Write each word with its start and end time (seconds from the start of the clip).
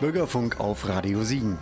Bürgerfunk 0.00 0.60
auf 0.60 0.88
Radio 0.88 1.22
Siegen. 1.24 1.58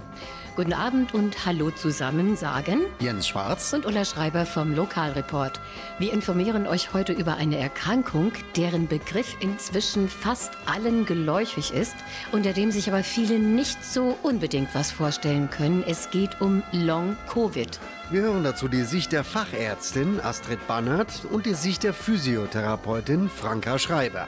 Guten 0.56 0.72
Abend 0.72 1.12
und 1.12 1.44
hallo 1.44 1.70
zusammen, 1.70 2.34
sagen 2.34 2.80
Jens 2.98 3.28
Schwarz 3.28 3.74
und 3.74 3.84
Ulla 3.84 4.06
Schreiber 4.06 4.46
vom 4.46 4.74
Lokalreport. 4.74 5.60
Wir 5.98 6.14
informieren 6.14 6.66
euch 6.66 6.94
heute 6.94 7.12
über 7.12 7.37
eine 7.37 7.58
Erkrankung, 7.58 8.33
deren 8.56 8.88
Begriff 8.88 9.37
inzwischen 9.40 10.08
fast 10.08 10.52
allen 10.64 11.04
geläufig 11.04 11.74
ist, 11.74 11.94
unter 12.33 12.54
dem 12.54 12.70
sich 12.70 12.88
aber 12.88 13.04
viele 13.04 13.38
nicht 13.38 13.84
so 13.84 14.16
unbedingt 14.22 14.74
was 14.74 14.90
vorstellen 14.92 15.50
können. 15.50 15.84
Es 15.87 16.10
geht 16.10 16.41
um 16.41 16.62
Long 16.73 17.16
Covid. 17.28 17.78
Wir 18.10 18.23
hören 18.23 18.45
dazu 18.45 18.68
die 18.68 18.84
Sicht 18.84 19.12
der 19.12 19.25
Fachärztin 19.25 20.20
Astrid 20.20 20.66
Bannert 20.66 21.27
und 21.30 21.45
die 21.45 21.55
Sicht 21.55 21.83
der 21.83 21.92
Physiotherapeutin 21.92 23.28
Franka 23.28 23.78
Schreiber. 23.78 24.27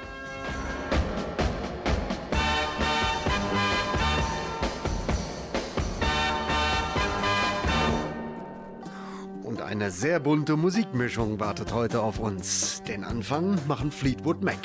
Eine 9.69 9.91
sehr 9.91 10.19
bunte 10.19 10.57
Musikmischung 10.57 11.41
wartet 11.41 11.75
heute 11.75 12.01
auf 12.01 12.21
uns. 12.21 12.83
Den 12.89 13.05
Anfang 13.05 13.59
machen 13.69 13.91
Fleetwood 13.91 14.43
Mac. 14.43 14.57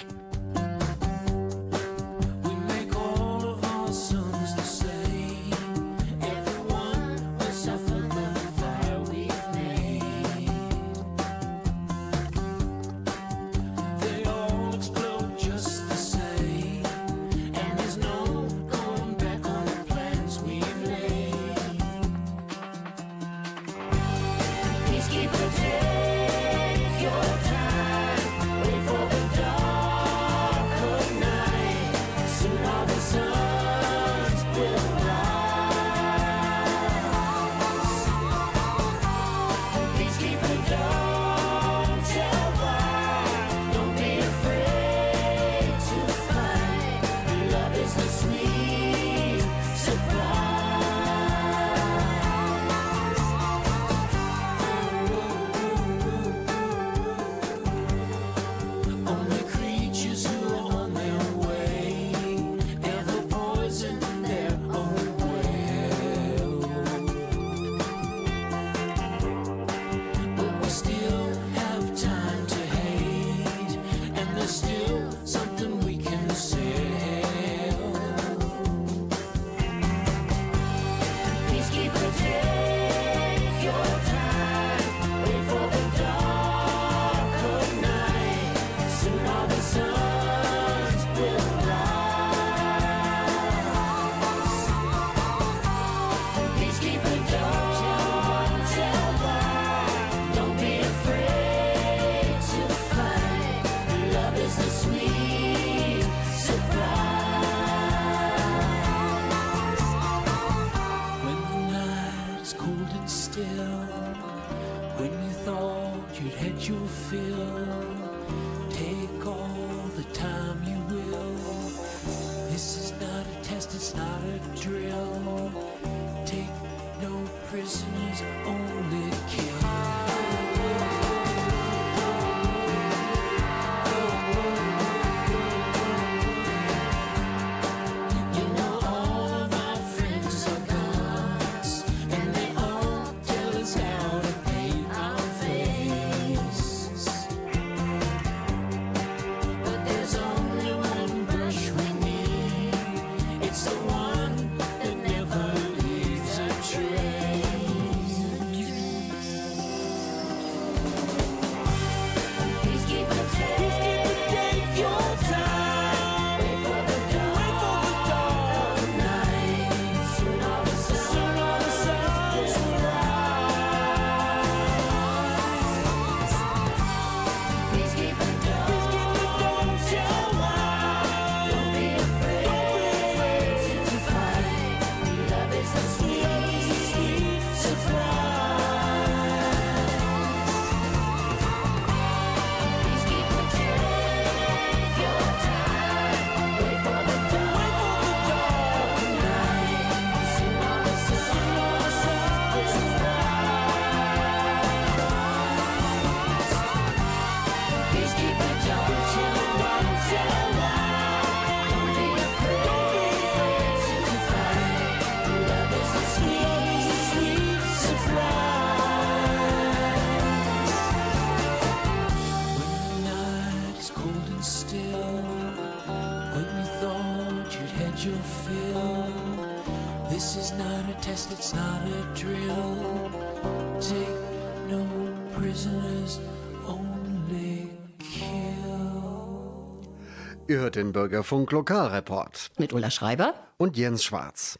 hört 240.64 240.76
den 240.78 240.94
Bürgerfunk 240.94 241.52
Lokalreport. 241.52 242.52
Mit 242.58 242.72
Ulla 242.72 242.90
Schreiber 242.90 243.34
und 243.58 243.76
Jens 243.76 244.02
Schwarz. 244.02 244.58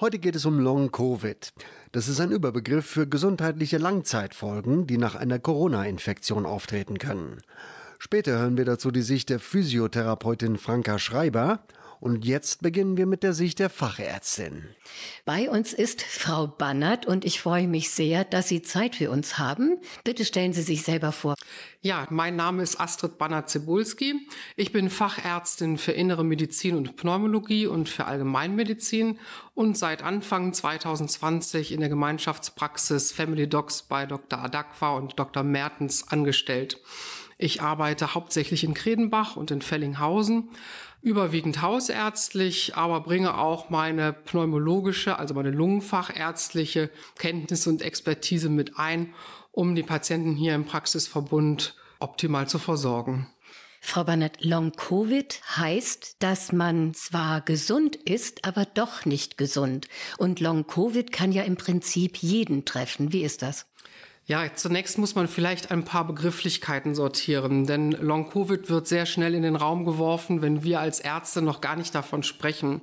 Heute 0.00 0.20
geht 0.20 0.36
es 0.36 0.46
um 0.46 0.60
Long 0.60 0.92
Covid. 0.92 1.52
Das 1.90 2.06
ist 2.06 2.20
ein 2.20 2.30
Überbegriff 2.30 2.86
für 2.86 3.08
gesundheitliche 3.08 3.78
Langzeitfolgen, 3.78 4.86
die 4.86 4.96
nach 4.96 5.16
einer 5.16 5.40
Corona-Infektion 5.40 6.46
auftreten 6.46 6.98
können. 6.98 7.38
Später 7.98 8.38
hören 8.38 8.56
wir 8.56 8.64
dazu 8.64 8.92
die 8.92 9.02
Sicht 9.02 9.28
der 9.28 9.40
Physiotherapeutin 9.40 10.56
Franka 10.56 11.00
Schreiber 11.00 11.64
und 12.00 12.24
jetzt 12.24 12.62
beginnen 12.62 12.96
wir 12.96 13.04
mit 13.04 13.22
der 13.22 13.34
Sicht 13.34 13.58
der 13.58 13.68
Fachärztin. 13.68 14.64
Bei 15.26 15.50
uns 15.50 15.74
ist 15.74 16.00
Frau 16.00 16.46
Bannert 16.46 17.04
und 17.04 17.26
ich 17.26 17.42
freue 17.42 17.68
mich 17.68 17.90
sehr, 17.90 18.24
dass 18.24 18.48
Sie 18.48 18.62
Zeit 18.62 18.96
für 18.96 19.10
uns 19.10 19.36
haben. 19.36 19.78
Bitte 20.02 20.24
stellen 20.24 20.54
Sie 20.54 20.62
sich 20.62 20.82
selber 20.82 21.12
vor. 21.12 21.34
Ja, 21.82 22.06
mein 22.08 22.36
Name 22.36 22.62
ist 22.62 22.80
Astrid 22.80 23.18
Bannert-Zebulski. 23.18 24.14
Ich 24.56 24.72
bin 24.72 24.88
Fachärztin 24.88 25.76
für 25.76 25.92
Innere 25.92 26.24
Medizin 26.24 26.74
und 26.76 26.96
Pneumologie 26.96 27.66
und 27.66 27.90
für 27.90 28.06
Allgemeinmedizin 28.06 29.18
und 29.54 29.76
seit 29.76 30.02
Anfang 30.02 30.54
2020 30.54 31.72
in 31.72 31.80
der 31.80 31.90
Gemeinschaftspraxis 31.90 33.12
Family 33.12 33.46
Docs 33.46 33.82
bei 33.82 34.06
Dr. 34.06 34.38
Adakwa 34.38 34.96
und 34.96 35.18
Dr. 35.18 35.42
Mertens 35.42 36.08
angestellt. 36.08 36.80
Ich 37.42 37.62
arbeite 37.62 38.14
hauptsächlich 38.14 38.64
in 38.64 38.74
Kredenbach 38.74 39.36
und 39.36 39.50
in 39.50 39.62
Fellinghausen, 39.62 40.50
überwiegend 41.02 41.62
hausärztlich, 41.62 42.76
aber 42.76 43.00
bringe 43.00 43.38
auch 43.38 43.70
meine 43.70 44.12
pneumologische, 44.12 45.18
also 45.18 45.34
meine 45.34 45.50
lungenfachärztliche 45.50 46.90
Kenntnis 47.18 47.66
und 47.66 47.82
Expertise 47.82 48.48
mit 48.48 48.78
ein, 48.78 49.14
um 49.52 49.74
die 49.74 49.82
Patienten 49.82 50.34
hier 50.36 50.54
im 50.54 50.64
Praxisverbund 50.64 51.74
optimal 51.98 52.48
zu 52.48 52.58
versorgen. 52.58 53.28
Frau 53.82 54.04
Bannert, 54.04 54.44
Long-Covid 54.44 55.40
heißt, 55.56 56.16
dass 56.18 56.52
man 56.52 56.92
zwar 56.92 57.40
gesund 57.40 57.96
ist, 57.96 58.44
aber 58.44 58.66
doch 58.66 59.06
nicht 59.06 59.38
gesund. 59.38 59.88
Und 60.18 60.38
Long-Covid 60.38 61.10
kann 61.10 61.32
ja 61.32 61.44
im 61.44 61.56
Prinzip 61.56 62.18
jeden 62.18 62.66
treffen. 62.66 63.12
Wie 63.12 63.22
ist 63.22 63.40
das? 63.40 63.66
Ja, 64.30 64.48
zunächst 64.54 64.96
muss 64.96 65.16
man 65.16 65.26
vielleicht 65.26 65.72
ein 65.72 65.84
paar 65.84 66.06
Begrifflichkeiten 66.06 66.94
sortieren, 66.94 67.66
denn 67.66 67.90
Long-Covid 67.90 68.70
wird 68.70 68.86
sehr 68.86 69.04
schnell 69.04 69.34
in 69.34 69.42
den 69.42 69.56
Raum 69.56 69.84
geworfen, 69.84 70.40
wenn 70.40 70.62
wir 70.62 70.78
als 70.78 71.00
Ärzte 71.00 71.42
noch 71.42 71.60
gar 71.60 71.74
nicht 71.74 71.96
davon 71.96 72.22
sprechen. 72.22 72.80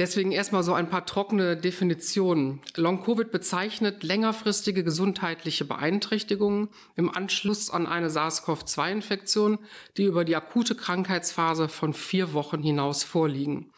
Deswegen 0.00 0.32
erstmal 0.32 0.64
so 0.64 0.74
ein 0.74 0.90
paar 0.90 1.06
trockene 1.06 1.56
Definitionen. 1.56 2.62
Long-Covid 2.74 3.30
bezeichnet 3.30 4.02
längerfristige 4.02 4.82
gesundheitliche 4.82 5.64
Beeinträchtigungen 5.64 6.68
im 6.96 7.14
Anschluss 7.14 7.70
an 7.70 7.86
eine 7.86 8.10
SARS-CoV-2-Infektion, 8.10 9.60
die 9.96 10.02
über 10.02 10.24
die 10.24 10.34
akute 10.34 10.74
Krankheitsphase 10.74 11.68
von 11.68 11.94
vier 11.94 12.32
Wochen 12.32 12.60
hinaus 12.60 13.04
vorliegen. 13.04 13.70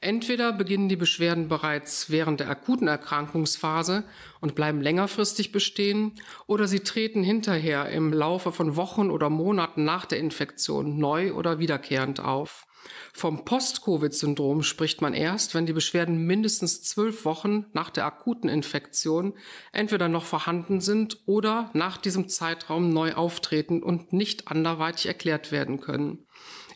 Entweder 0.00 0.52
beginnen 0.52 0.88
die 0.88 0.96
Beschwerden 0.96 1.48
bereits 1.48 2.08
während 2.08 2.38
der 2.38 2.48
akuten 2.50 2.86
Erkrankungsphase 2.86 4.04
und 4.40 4.54
bleiben 4.54 4.80
längerfristig 4.80 5.50
bestehen, 5.50 6.12
oder 6.46 6.68
sie 6.68 6.80
treten 6.80 7.24
hinterher 7.24 7.90
im 7.90 8.12
Laufe 8.12 8.52
von 8.52 8.76
Wochen 8.76 9.10
oder 9.10 9.28
Monaten 9.28 9.84
nach 9.84 10.06
der 10.06 10.20
Infektion 10.20 10.98
neu 10.98 11.32
oder 11.32 11.58
wiederkehrend 11.58 12.20
auf. 12.20 12.68
Vom 13.12 13.44
Post-Covid-Syndrom 13.44 14.62
spricht 14.62 15.02
man 15.02 15.14
erst, 15.14 15.54
wenn 15.54 15.66
die 15.66 15.72
Beschwerden 15.72 16.26
mindestens 16.26 16.82
zwölf 16.82 17.24
Wochen 17.24 17.66
nach 17.72 17.90
der 17.90 18.06
akuten 18.06 18.48
Infektion 18.48 19.34
entweder 19.72 20.08
noch 20.08 20.24
vorhanden 20.24 20.80
sind 20.80 21.18
oder 21.26 21.70
nach 21.74 21.96
diesem 21.96 22.28
Zeitraum 22.28 22.92
neu 22.92 23.14
auftreten 23.14 23.82
und 23.82 24.12
nicht 24.12 24.48
anderweitig 24.48 25.06
erklärt 25.06 25.50
werden 25.50 25.80
können. 25.80 26.27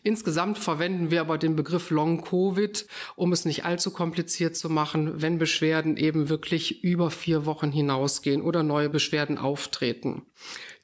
Insgesamt 0.03 0.57
verwenden 0.57 1.11
wir 1.11 1.21
aber 1.21 1.37
den 1.37 1.55
Begriff 1.55 1.89
Long-Covid, 1.89 2.85
um 3.15 3.31
es 3.31 3.45
nicht 3.45 3.63
allzu 3.63 3.91
kompliziert 3.91 4.57
zu 4.57 4.69
machen, 4.69 5.21
wenn 5.21 5.37
Beschwerden 5.37 5.95
eben 5.95 6.27
wirklich 6.27 6.83
über 6.83 7.09
vier 7.09 7.45
Wochen 7.45 7.71
hinausgehen 7.71 8.41
oder 8.41 8.63
neue 8.63 8.89
Beschwerden 8.89 9.37
auftreten. 9.37 10.23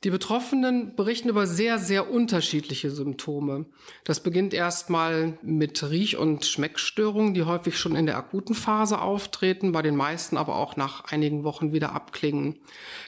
Die 0.05 0.11
Betroffenen 0.11 0.95
berichten 0.95 1.27
über 1.27 1.45
sehr, 1.45 1.77
sehr 1.77 2.09
unterschiedliche 2.09 2.89
Symptome. 2.89 3.65
Das 4.05 4.23
beginnt 4.23 4.53
erstmal 4.53 5.37
mit 5.41 5.83
Riech- 5.83 6.15
und 6.15 6.45
Schmeckstörungen, 6.45 7.33
die 7.33 7.43
häufig 7.43 7.77
schon 7.77 7.97
in 7.97 8.05
der 8.05 8.15
akuten 8.15 8.55
Phase 8.55 9.01
auftreten, 9.01 9.73
bei 9.73 9.81
den 9.81 9.97
meisten 9.97 10.37
aber 10.37 10.55
auch 10.55 10.77
nach 10.77 11.03
einigen 11.11 11.43
Wochen 11.43 11.73
wieder 11.73 11.91
abklingen. 11.91 12.59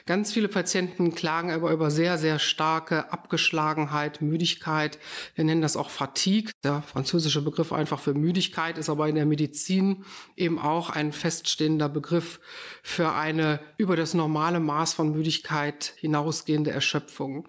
Ganz 0.04 0.34
viele 0.34 0.48
Patienten 0.48 1.14
klagen 1.14 1.50
aber 1.50 1.70
über 1.72 1.90
sehr, 1.90 2.18
sehr 2.18 2.38
starke 2.38 3.10
Abgeschlagenheit, 3.10 4.20
Müdigkeit. 4.20 4.98
Wir 5.34 5.44
nennen 5.44 5.62
das 5.62 5.78
auch 5.78 5.88
Fatigue. 5.88 6.52
Der 6.62 6.82
französische 6.82 7.40
Begriff 7.40 7.72
einfach 7.72 8.00
für 8.00 8.12
Müdigkeit 8.12 8.76
ist 8.76 8.90
aber 8.90 9.08
in 9.08 9.14
der 9.14 9.24
Medizin 9.24 10.04
eben 10.36 10.58
auch 10.58 10.90
ein 10.90 11.12
feststehender 11.12 11.88
Begriff 11.88 12.38
für 12.82 13.12
eine 13.12 13.60
über 13.78 13.96
das 13.96 14.12
normale 14.12 14.60
Maß 14.60 14.92
von 14.92 15.10
Müdigkeit 15.10 15.94
hinausgehende 15.96 16.81
Erschöpfung. 16.82 17.48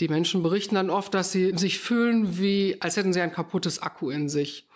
Die 0.00 0.08
Menschen 0.08 0.42
berichten 0.42 0.76
dann 0.76 0.88
oft, 0.88 1.12
dass 1.12 1.32
sie 1.32 1.52
sich 1.58 1.80
fühlen, 1.80 2.38
wie 2.38 2.76
als 2.80 2.96
hätten 2.96 3.12
sie 3.12 3.20
ein 3.20 3.32
kaputtes 3.32 3.82
Akku 3.82 4.08
in 4.08 4.28
sich. 4.28 4.68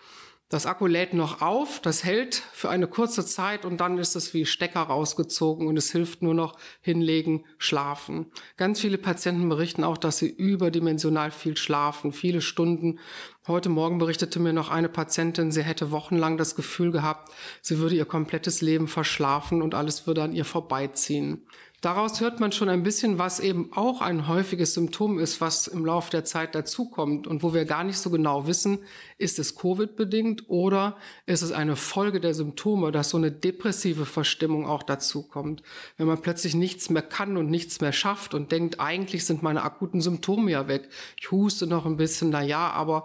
Das 0.49 0.65
Akku 0.65 0.87
lädt 0.87 1.13
noch 1.13 1.41
auf, 1.41 1.81
das 1.81 2.05
hält 2.05 2.35
für 2.53 2.69
eine 2.69 2.87
kurze 2.87 3.25
Zeit 3.25 3.65
und 3.65 3.81
dann 3.81 3.97
ist 3.97 4.15
es 4.15 4.33
wie 4.33 4.45
Stecker 4.45 4.79
rausgezogen 4.79 5.67
und 5.67 5.75
es 5.75 5.91
hilft 5.91 6.21
nur 6.21 6.33
noch 6.33 6.57
hinlegen, 6.79 7.43
schlafen. 7.57 8.27
Ganz 8.55 8.79
viele 8.79 8.97
Patienten 8.97 9.49
berichten 9.49 9.83
auch, 9.83 9.97
dass 9.97 10.19
sie 10.19 10.29
überdimensional 10.29 11.31
viel 11.31 11.57
schlafen, 11.57 12.13
viele 12.13 12.39
Stunden. 12.39 12.99
Heute 13.45 13.67
Morgen 13.67 13.97
berichtete 13.97 14.39
mir 14.39 14.53
noch 14.53 14.69
eine 14.69 14.87
Patientin, 14.87 15.51
sie 15.51 15.63
hätte 15.63 15.91
wochenlang 15.91 16.37
das 16.37 16.55
Gefühl 16.55 16.91
gehabt, 16.91 17.29
sie 17.61 17.79
würde 17.79 17.95
ihr 17.95 18.05
komplettes 18.05 18.61
Leben 18.61 18.87
verschlafen 18.87 19.61
und 19.61 19.75
alles 19.75 20.07
würde 20.07 20.23
an 20.23 20.31
ihr 20.31 20.45
vorbeiziehen. 20.45 21.45
Daraus 21.81 22.21
hört 22.21 22.39
man 22.39 22.51
schon 22.51 22.69
ein 22.69 22.81
bisschen, 22.81 23.19
was 23.19 23.39
eben 23.39 23.69
auch 23.71 24.01
ein 24.01 24.27
häufiges 24.27 24.73
Symptom 24.73 25.19
ist, 25.19 25.41
was 25.41 25.67
im 25.67 25.85
Laufe 25.85 26.09
der 26.09 26.25
Zeit 26.25 26.55
dazukommt 26.55 27.27
und 27.27 27.43
wo 27.43 27.53
wir 27.53 27.65
gar 27.65 27.83
nicht 27.83 27.99
so 27.99 28.09
genau 28.09 28.47
wissen, 28.47 28.79
ist 29.19 29.37
es 29.37 29.55
Covid-bedingt 29.55 30.49
oder 30.49 30.97
ist 31.27 31.43
es 31.43 31.51
eine 31.51 31.75
Folge 31.75 32.19
der 32.19 32.33
Symptome, 32.33 32.91
dass 32.91 33.11
so 33.11 33.17
eine 33.17 33.31
depressive 33.31 34.07
Verstimmung 34.07 34.65
auch 34.65 34.81
dazukommt. 34.81 35.61
Wenn 35.97 36.07
man 36.07 36.19
plötzlich 36.19 36.55
nichts 36.55 36.89
mehr 36.89 37.03
kann 37.03 37.37
und 37.37 37.51
nichts 37.51 37.79
mehr 37.79 37.93
schafft 37.93 38.33
und 38.33 38.51
denkt, 38.51 38.79
eigentlich 38.79 39.23
sind 39.27 39.43
meine 39.43 39.61
akuten 39.61 40.01
Symptome 40.01 40.49
ja 40.49 40.67
weg. 40.67 40.89
Ich 41.21 41.29
huste 41.29 41.67
noch 41.67 41.85
ein 41.85 41.97
bisschen, 41.97 42.31
na 42.31 42.41
ja, 42.41 42.71
aber 42.71 43.03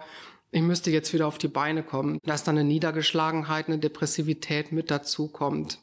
ich 0.53 0.61
müsste 0.61 0.91
jetzt 0.91 1.13
wieder 1.13 1.27
auf 1.27 1.37
die 1.37 1.47
Beine 1.47 1.83
kommen, 1.83 2.19
dass 2.23 2.43
dann 2.43 2.57
eine 2.57 2.67
Niedergeschlagenheit, 2.67 3.67
eine 3.67 3.79
Depressivität 3.79 4.71
mit 4.71 4.91
dazu 4.91 5.27
kommt. 5.27 5.79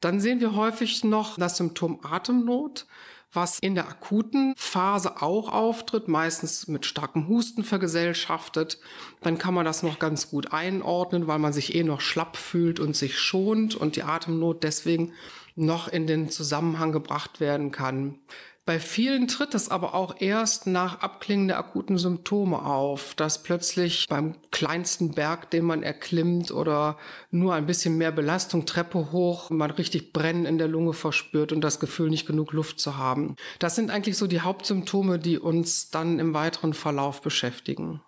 Dann 0.00 0.18
sehen 0.20 0.40
wir 0.40 0.56
häufig 0.56 1.04
noch 1.04 1.36
das 1.36 1.56
Symptom 1.56 2.00
Atemnot 2.02 2.86
was 3.34 3.58
in 3.58 3.74
der 3.74 3.88
akuten 3.88 4.54
Phase 4.56 5.20
auch 5.22 5.52
auftritt, 5.52 6.08
meistens 6.08 6.68
mit 6.68 6.86
starkem 6.86 7.28
Husten 7.28 7.64
vergesellschaftet. 7.64 8.78
Dann 9.22 9.38
kann 9.38 9.54
man 9.54 9.64
das 9.64 9.82
noch 9.82 9.98
ganz 9.98 10.30
gut 10.30 10.52
einordnen, 10.52 11.26
weil 11.26 11.38
man 11.38 11.52
sich 11.52 11.74
eh 11.74 11.82
noch 11.82 12.00
schlapp 12.00 12.36
fühlt 12.36 12.80
und 12.80 12.96
sich 12.96 13.18
schont 13.18 13.74
und 13.74 13.96
die 13.96 14.02
Atemnot 14.02 14.62
deswegen 14.62 15.12
noch 15.56 15.88
in 15.88 16.06
den 16.06 16.30
Zusammenhang 16.30 16.92
gebracht 16.92 17.40
werden 17.40 17.70
kann. 17.70 18.18
Bei 18.66 18.80
vielen 18.80 19.28
tritt 19.28 19.54
es 19.54 19.68
aber 19.70 19.92
auch 19.92 20.22
erst 20.22 20.66
nach 20.66 21.00
Abklingen 21.00 21.48
der 21.48 21.58
akuten 21.58 21.98
Symptome 21.98 22.64
auf, 22.64 23.14
dass 23.14 23.42
plötzlich 23.42 24.06
beim 24.08 24.36
kleinsten 24.52 25.10
Berg, 25.10 25.50
den 25.50 25.66
man 25.66 25.82
erklimmt 25.82 26.50
oder 26.50 26.96
nur 27.30 27.54
ein 27.54 27.66
bisschen 27.66 27.98
mehr 27.98 28.10
Belastung 28.10 28.64
Treppe 28.64 29.12
hoch, 29.12 29.50
man 29.50 29.70
richtig 29.70 30.14
Brennen 30.14 30.46
in 30.46 30.56
der 30.56 30.68
Lunge 30.68 30.94
verspürt 30.94 31.52
und 31.52 31.60
das 31.60 31.78
Gefühl, 31.78 32.08
nicht 32.08 32.26
genug 32.26 32.54
Luft 32.54 32.80
zu 32.80 32.96
haben. 32.96 33.36
Das 33.58 33.76
sind 33.76 33.90
eigentlich 33.90 34.16
so 34.16 34.26
die 34.26 34.40
Hauptsymptome, 34.40 35.18
die 35.18 35.38
uns 35.38 35.90
dann 35.90 36.18
im 36.18 36.32
weiteren 36.32 36.72
Verlauf 36.72 37.20
beschäftigen. 37.20 38.00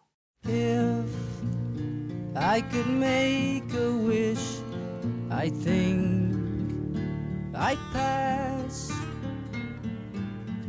If 0.46 1.04
I 2.34 2.62
could 2.62 2.98
make 2.98 3.76
a 3.76 4.08
wish, 4.08 4.62
I 5.30 5.50
think 5.50 6.34
I'd 7.52 7.76
pass. 7.92 8.90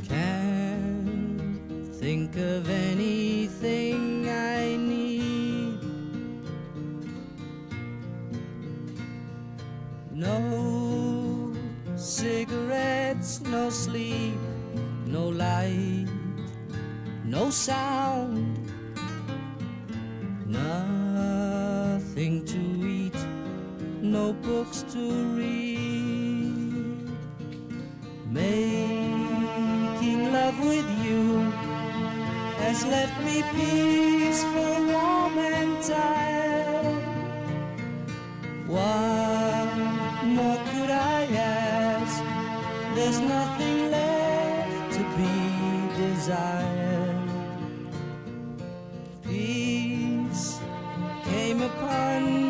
Can't 0.07 1.93
think 1.95 2.37
of 2.37 2.69
anything 2.69 4.29
I 4.29 4.77
need. 4.77 5.81
No 10.13 11.53
cigarettes, 11.97 13.41
no 13.41 13.69
sleep, 13.69 14.39
no 15.05 15.27
light, 15.27 16.07
no 17.25 17.49
sound. 17.49 18.57
Nothing 20.45 22.45
to 22.45 22.87
eat, 22.87 23.17
no 24.01 24.31
books 24.31 24.85
to 24.93 25.11
read. 25.35 27.09
Making 28.31 29.16
love 30.57 30.67
with 30.67 31.05
you 31.05 31.39
has 32.59 32.85
left 32.85 33.19
me 33.23 33.43
peaceful, 33.53 34.85
warm, 34.87 35.37
and 35.37 35.83
tired. 35.83 37.03
What 38.67 40.25
more 40.25 40.57
could 40.71 40.89
I 40.89 41.25
ask? 41.33 42.23
There's 42.95 43.19
nothing 43.19 43.91
left 43.91 44.93
to 44.93 45.03
be 45.17 46.07
desired. 46.07 47.29
Peace 49.23 50.59
came 51.25 51.61
upon 51.61 52.46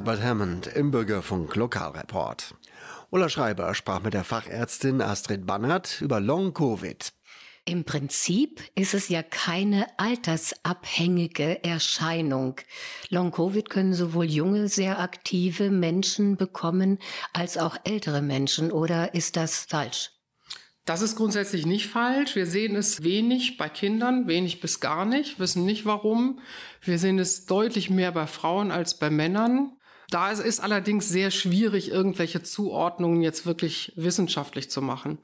Albert 0.00 0.22
Hammond 0.22 0.66
im 0.66 0.90
Bürgerfunk 0.92 1.54
Lokalreport. 1.56 2.54
Ulla 3.10 3.28
Schreiber 3.28 3.74
sprach 3.74 4.00
mit 4.00 4.14
der 4.14 4.24
Fachärztin 4.24 5.02
Astrid 5.02 5.46
Bannert 5.46 6.00
über 6.00 6.20
Long-Covid. 6.20 7.12
Im 7.66 7.84
Prinzip 7.84 8.62
ist 8.74 8.94
es 8.94 9.10
ja 9.10 9.22
keine 9.22 9.86
altersabhängige 9.98 11.62
Erscheinung. 11.64 12.56
Long-Covid 13.10 13.68
können 13.68 13.92
sowohl 13.92 14.24
junge, 14.24 14.68
sehr 14.68 15.00
aktive 15.00 15.70
Menschen 15.70 16.38
bekommen, 16.38 16.98
als 17.34 17.58
auch 17.58 17.76
ältere 17.84 18.22
Menschen. 18.22 18.72
Oder 18.72 19.12
ist 19.12 19.36
das 19.36 19.66
falsch? 19.68 20.12
Das 20.86 21.02
ist 21.02 21.14
grundsätzlich 21.14 21.66
nicht 21.66 21.88
falsch. 21.88 22.36
Wir 22.36 22.46
sehen 22.46 22.74
es 22.74 23.02
wenig 23.02 23.58
bei 23.58 23.68
Kindern, 23.68 24.28
wenig 24.28 24.62
bis 24.62 24.80
gar 24.80 25.04
nicht, 25.04 25.38
wissen 25.38 25.66
nicht 25.66 25.84
warum. 25.84 26.40
Wir 26.80 26.98
sehen 26.98 27.18
es 27.18 27.44
deutlich 27.44 27.90
mehr 27.90 28.12
bei 28.12 28.26
Frauen 28.26 28.70
als 28.70 28.98
bei 28.98 29.10
Männern. 29.10 29.76
Da 30.10 30.30
ist 30.30 30.40
es 30.40 30.60
allerdings 30.60 31.08
sehr 31.08 31.30
schwierig, 31.30 31.90
irgendwelche 31.90 32.42
Zuordnungen 32.42 33.22
jetzt 33.22 33.46
wirklich 33.46 33.92
wissenschaftlich 33.96 34.70
zu 34.70 34.82
machen. 34.82 35.18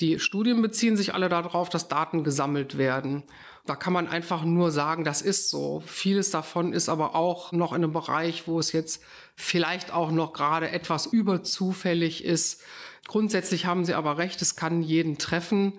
Die 0.00 0.18
Studien 0.18 0.62
beziehen 0.62 0.96
sich 0.96 1.12
alle 1.12 1.28
darauf, 1.28 1.68
dass 1.68 1.88
Daten 1.88 2.24
gesammelt 2.24 2.78
werden. 2.78 3.24
Da 3.66 3.76
kann 3.76 3.92
man 3.92 4.08
einfach 4.08 4.42
nur 4.42 4.70
sagen, 4.70 5.04
das 5.04 5.20
ist 5.22 5.50
so. 5.50 5.82
Vieles 5.86 6.30
davon 6.30 6.72
ist 6.72 6.88
aber 6.88 7.14
auch 7.14 7.52
noch 7.52 7.72
in 7.72 7.84
einem 7.84 7.92
Bereich, 7.92 8.48
wo 8.48 8.58
es 8.58 8.72
jetzt 8.72 9.02
vielleicht 9.36 9.92
auch 9.92 10.10
noch 10.10 10.32
gerade 10.32 10.70
etwas 10.70 11.06
überzufällig 11.06 12.24
ist. 12.24 12.62
Grundsätzlich 13.06 13.66
haben 13.66 13.84
Sie 13.84 13.94
aber 13.94 14.16
recht, 14.16 14.40
es 14.40 14.56
kann 14.56 14.82
jeden 14.82 15.18
treffen. 15.18 15.74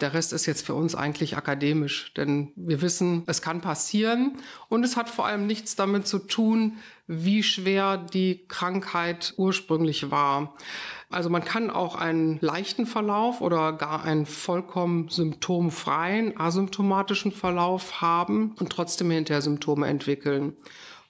Der 0.00 0.12
Rest 0.12 0.32
ist 0.32 0.46
jetzt 0.46 0.66
für 0.66 0.74
uns 0.74 0.96
eigentlich 0.96 1.36
akademisch, 1.36 2.12
denn 2.14 2.52
wir 2.56 2.82
wissen, 2.82 3.22
es 3.26 3.42
kann 3.42 3.60
passieren 3.60 4.38
und 4.68 4.82
es 4.82 4.96
hat 4.96 5.08
vor 5.08 5.24
allem 5.24 5.46
nichts 5.46 5.76
damit 5.76 6.08
zu 6.08 6.18
tun, 6.18 6.78
wie 7.06 7.44
schwer 7.44 7.96
die 7.98 8.44
Krankheit 8.48 9.34
ursprünglich 9.36 10.10
war. 10.10 10.54
Also 11.10 11.30
man 11.30 11.44
kann 11.44 11.70
auch 11.70 11.94
einen 11.94 12.38
leichten 12.40 12.86
Verlauf 12.86 13.40
oder 13.40 13.72
gar 13.72 14.04
einen 14.04 14.26
vollkommen 14.26 15.10
symptomfreien, 15.10 16.40
asymptomatischen 16.40 17.30
Verlauf 17.30 18.00
haben 18.00 18.56
und 18.58 18.70
trotzdem 18.70 19.12
hinterher 19.12 19.42
Symptome 19.42 19.86
entwickeln. 19.86 20.56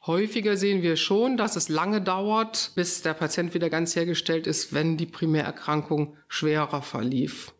Häufiger 0.07 0.59
sehen 0.59 0.83
wir 0.83 0.97
schon, 0.97 1.38
dass 1.38 1.57
es 1.57 1.71
lange 1.71 2.03
dauert, 2.03 2.73
bis 2.75 3.00
der 3.00 3.14
Patient 3.14 3.55
wieder 3.55 3.71
ganz 3.71 3.97
hergestellt 3.97 4.47
ist, 4.47 4.75
wenn 4.75 4.99
die 4.99 5.07
Primärerkrankung 5.07 6.19
schwerer 6.29 6.83
verlief. 6.83 7.55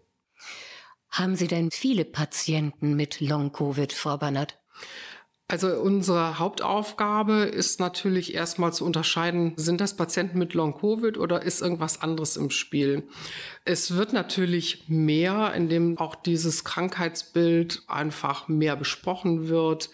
Haben 1.15 1.37
Sie 1.37 1.47
denn 1.47 1.71
viele 1.71 2.05
Patienten 2.05 2.97
mit 2.97 3.21
Long-Covid, 3.21 3.93
Frau 3.93 4.17
Bannert? 4.17 4.59
Also 5.47 5.69
unsere 5.69 6.41
Hauptaufgabe 6.41 7.43
ist 7.43 7.79
natürlich 7.79 8.35
erstmal 8.35 8.73
zu 8.73 8.85
unterscheiden, 8.85 9.53
sind 9.55 9.81
das 9.81 9.95
Patienten 9.95 10.39
mit 10.39 10.55
Long-Covid 10.55 11.17
oder 11.17 11.43
ist 11.43 11.63
irgendwas 11.63 12.03
anderes 12.03 12.37
im 12.37 12.51
Spiel. 12.51 13.07
Es 13.65 13.95
wird 13.95 14.13
natürlich 14.13 14.89
mehr, 14.89 15.55
indem 15.55 15.99
auch 15.99 16.17
dieses 16.17 16.65
Krankheitsbild 16.65 17.85
einfach 17.87 18.49
mehr 18.49 18.75
besprochen 18.75 19.47
wird, 19.49 19.91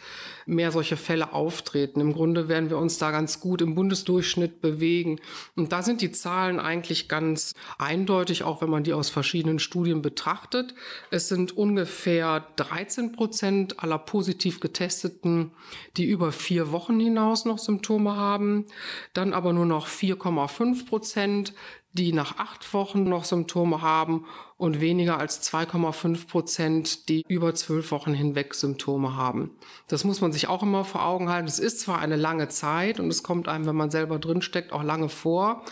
mehr 0.46 0.72
solche 0.72 0.96
Fälle 0.96 1.32
auftreten. 1.32 2.00
Im 2.00 2.12
Grunde 2.12 2.48
werden 2.48 2.70
wir 2.70 2.78
uns 2.78 2.98
da 2.98 3.10
ganz 3.10 3.40
gut 3.40 3.62
im 3.62 3.74
Bundesdurchschnitt 3.74 4.60
bewegen. 4.60 5.20
Und 5.56 5.72
da 5.72 5.82
sind 5.82 6.00
die 6.00 6.12
Zahlen 6.12 6.60
eigentlich 6.60 7.08
ganz 7.08 7.54
eindeutig, 7.78 8.42
auch 8.42 8.62
wenn 8.62 8.70
man 8.70 8.84
die 8.84 8.92
aus 8.92 9.10
verschiedenen 9.10 9.58
Studien 9.58 10.02
betrachtet. 10.02 10.74
Es 11.10 11.28
sind 11.28 11.56
ungefähr 11.56 12.46
13 12.56 13.12
Prozent 13.12 13.82
aller 13.82 13.98
positiv 13.98 14.60
getesteten, 14.60 15.52
die 15.96 16.04
über 16.04 16.32
vier 16.32 16.72
Wochen 16.72 16.98
hinaus 17.00 17.44
noch 17.44 17.58
Symptome 17.58 18.16
haben. 18.16 18.66
Dann 19.14 19.32
aber 19.32 19.52
nur 19.52 19.66
noch 19.66 19.86
4,5 19.86 20.86
Prozent, 20.86 21.54
die 21.92 22.12
nach 22.12 22.38
acht 22.38 22.72
Wochen 22.72 23.04
noch 23.04 23.24
Symptome 23.24 23.82
haben 23.82 24.26
und 24.56 24.80
weniger 24.80 25.18
als 25.18 25.42
2,5 25.50 26.28
Prozent, 26.28 27.08
die 27.08 27.24
über 27.28 27.54
zwölf 27.54 27.90
Wochen 27.90 28.14
hinweg 28.14 28.54
Symptome 28.54 29.16
haben. 29.16 29.50
Das 29.88 30.04
muss 30.04 30.20
man 30.20 30.32
sich 30.32 30.48
auch 30.48 30.62
immer 30.62 30.84
vor 30.84 31.04
Augen 31.04 31.28
halten. 31.28 31.48
Es 31.48 31.58
ist 31.58 31.80
zwar 31.80 31.98
eine 31.98 32.16
lange 32.16 32.48
Zeit 32.48 33.00
und 33.00 33.08
es 33.08 33.22
kommt 33.22 33.48
einem, 33.48 33.66
wenn 33.66 33.76
man 33.76 33.90
selber 33.90 34.18
drinsteckt, 34.18 34.72
auch 34.72 34.82
lange 34.82 35.08
vor. 35.08 35.64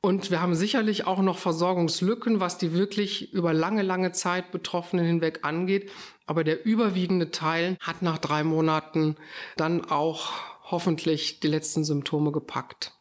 Und 0.00 0.30
wir 0.30 0.42
haben 0.42 0.54
sicherlich 0.54 1.06
auch 1.06 1.22
noch 1.22 1.38
Versorgungslücken, 1.38 2.38
was 2.38 2.58
die 2.58 2.74
wirklich 2.74 3.32
über 3.32 3.54
lange, 3.54 3.82
lange 3.82 4.12
Zeit 4.12 4.50
Betroffenen 4.50 5.06
hinweg 5.06 5.40
angeht. 5.42 5.90
Aber 6.26 6.44
der 6.44 6.66
überwiegende 6.66 7.30
Teil 7.30 7.78
hat 7.80 8.02
nach 8.02 8.18
drei 8.18 8.44
Monaten 8.44 9.16
dann 9.56 9.84
auch 9.84 10.32
hoffentlich 10.70 11.40
die 11.40 11.48
letzten 11.48 11.84
Symptome 11.84 12.32
gepackt. 12.32 12.93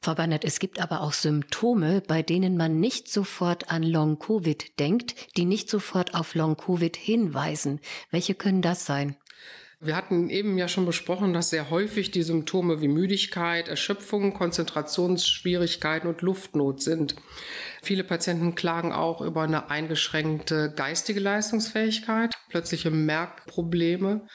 Frau 0.00 0.14
Bannert, 0.14 0.44
es 0.44 0.58
gibt 0.58 0.80
aber 0.80 1.00
auch 1.00 1.12
Symptome, 1.12 2.02
bei 2.06 2.22
denen 2.22 2.56
man 2.56 2.78
nicht 2.80 3.08
sofort 3.10 3.70
an 3.70 3.82
Long-Covid 3.82 4.78
denkt, 4.78 5.14
die 5.36 5.44
nicht 5.44 5.68
sofort 5.68 6.14
auf 6.14 6.34
Long-Covid 6.34 6.96
hinweisen. 6.96 7.80
Welche 8.10 8.34
können 8.34 8.62
das 8.62 8.86
sein? 8.86 9.16
Wir 9.78 9.94
hatten 9.94 10.30
eben 10.30 10.56
ja 10.56 10.68
schon 10.68 10.86
besprochen, 10.86 11.34
dass 11.34 11.50
sehr 11.50 11.68
häufig 11.68 12.10
die 12.10 12.22
Symptome 12.22 12.80
wie 12.80 12.88
Müdigkeit, 12.88 13.68
Erschöpfung, 13.68 14.32
Konzentrationsschwierigkeiten 14.32 16.08
und 16.08 16.22
Luftnot 16.22 16.80
sind. 16.80 17.14
Viele 17.82 18.02
Patienten 18.02 18.54
klagen 18.54 18.92
auch 18.92 19.20
über 19.20 19.42
eine 19.42 19.68
eingeschränkte 19.68 20.72
geistige 20.74 21.20
Leistungsfähigkeit, 21.20 22.34
plötzliche 22.48 22.90
Merkprobleme 22.90 24.26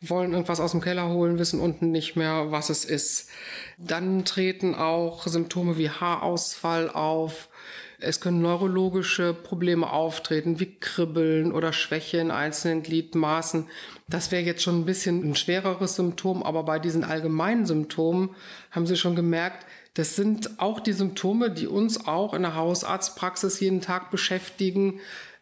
wollen 0.00 0.32
irgendwas 0.32 0.60
aus 0.60 0.72
dem 0.72 0.80
Keller 0.80 1.08
holen, 1.08 1.38
wissen 1.38 1.60
unten 1.60 1.90
nicht 1.90 2.16
mehr, 2.16 2.50
was 2.50 2.70
es 2.70 2.84
ist. 2.84 3.28
Dann 3.78 4.24
treten 4.24 4.74
auch 4.74 5.26
Symptome 5.26 5.76
wie 5.76 5.90
Haarausfall 5.90 6.90
auf, 6.90 7.48
es 8.00 8.20
können 8.20 8.40
neurologische 8.40 9.34
Probleme 9.34 9.90
auftreten, 9.90 10.60
wie 10.60 10.78
Kribbeln 10.78 11.50
oder 11.50 11.72
Schwäche 11.72 12.18
in 12.18 12.30
einzelnen 12.30 12.84
Gliedmaßen. 12.84 13.66
Das 14.08 14.30
wäre 14.30 14.44
jetzt 14.44 14.62
schon 14.62 14.80
ein 14.80 14.84
bisschen 14.84 15.28
ein 15.28 15.34
schwereres 15.34 15.96
Symptom, 15.96 16.44
aber 16.44 16.62
bei 16.62 16.78
diesen 16.78 17.02
allgemeinen 17.02 17.66
Symptomen 17.66 18.36
haben 18.70 18.86
Sie 18.86 18.96
schon 18.96 19.16
gemerkt, 19.16 19.66
das 19.94 20.14
sind 20.14 20.60
auch 20.60 20.78
die 20.78 20.92
Symptome, 20.92 21.50
die 21.50 21.66
uns 21.66 22.06
auch 22.06 22.34
in 22.34 22.42
der 22.42 22.54
Hausarztpraxis 22.54 23.58
jeden 23.58 23.80
Tag 23.80 24.12
beschäftigen, 24.12 25.00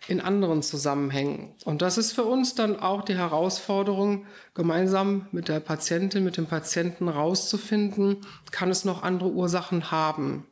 in 0.08 0.20
anderen 0.20 0.62
Zusammenhängen. 0.62 1.54
Und 1.64 1.82
das 1.82 1.98
ist 1.98 2.12
für 2.12 2.24
uns 2.24 2.54
dann 2.54 2.78
auch 2.78 3.02
die 3.02 3.16
Herausforderung, 3.16 4.26
gemeinsam 4.54 5.26
mit 5.32 5.48
der 5.48 5.60
Patientin, 5.60 6.24
mit 6.24 6.36
dem 6.36 6.46
Patienten 6.46 7.08
rauszufinden, 7.08 8.18
kann 8.50 8.70
es 8.70 8.84
noch 8.84 9.02
andere 9.02 9.30
Ursachen 9.30 9.90
haben. 9.90 10.46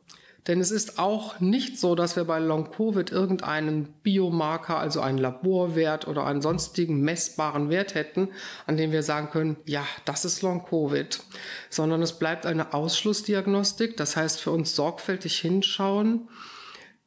Denn 0.47 0.61
es 0.61 0.69
ist 0.69 0.99
auch 0.99 1.39
nicht 1.39 1.79
so, 1.79 1.95
dass 1.95 2.15
wir 2.15 2.25
bei 2.25 2.37
Long-Covid 2.37 3.11
irgendeinen 3.11 3.85
Biomarker, 4.03 4.77
also 4.77 5.01
einen 5.01 5.17
Laborwert 5.17 6.07
oder 6.07 6.25
einen 6.25 6.41
sonstigen 6.41 7.01
messbaren 7.01 7.69
Wert 7.69 7.95
hätten, 7.95 8.29
an 8.67 8.77
dem 8.77 8.91
wir 8.91 9.01
sagen 9.01 9.29
können, 9.31 9.57
ja, 9.65 9.83
das 10.05 10.23
ist 10.23 10.43
Long-Covid, 10.43 11.19
sondern 11.71 12.03
es 12.03 12.13
bleibt 12.13 12.45
eine 12.45 12.75
Ausschlussdiagnostik. 12.75 13.97
Das 13.97 14.15
heißt, 14.15 14.39
für 14.39 14.51
uns 14.51 14.75
sorgfältig 14.75 15.39
hinschauen, 15.39 16.29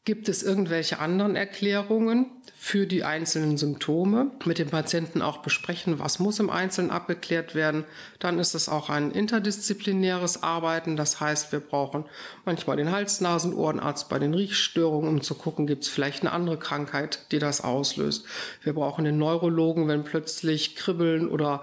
Gibt 0.08 0.30
es 0.30 0.42
irgendwelche 0.42 1.00
anderen 1.00 1.36
Erklärungen 1.36 2.30
für 2.56 2.86
die 2.86 3.04
einzelnen 3.04 3.58
Symptome? 3.58 4.30
Mit 4.46 4.58
dem 4.58 4.70
Patienten 4.70 5.20
auch 5.20 5.42
besprechen, 5.42 5.98
was 5.98 6.18
muss 6.18 6.40
im 6.40 6.48
Einzelnen 6.48 6.90
abgeklärt 6.90 7.54
werden. 7.54 7.84
Dann 8.18 8.38
ist 8.38 8.54
es 8.54 8.70
auch 8.70 8.88
ein 8.88 9.10
interdisziplinäres 9.10 10.42
Arbeiten. 10.42 10.96
Das 10.96 11.20
heißt, 11.20 11.52
wir 11.52 11.60
brauchen 11.60 12.06
manchmal 12.46 12.78
den 12.78 12.90
Hals-Nasen-Ohrenarzt 12.90 14.08
bei 14.08 14.18
den 14.18 14.32
Riechstörungen, 14.32 15.10
um 15.10 15.20
zu 15.20 15.34
gucken, 15.34 15.66
gibt 15.66 15.82
es 15.82 15.90
vielleicht 15.90 16.22
eine 16.22 16.32
andere 16.32 16.58
Krankheit, 16.58 17.26
die 17.30 17.38
das 17.38 17.60
auslöst. 17.60 18.24
Wir 18.62 18.72
brauchen 18.72 19.04
den 19.04 19.18
Neurologen, 19.18 19.88
wenn 19.88 20.04
plötzlich 20.04 20.74
Kribbeln 20.74 21.28
oder 21.28 21.62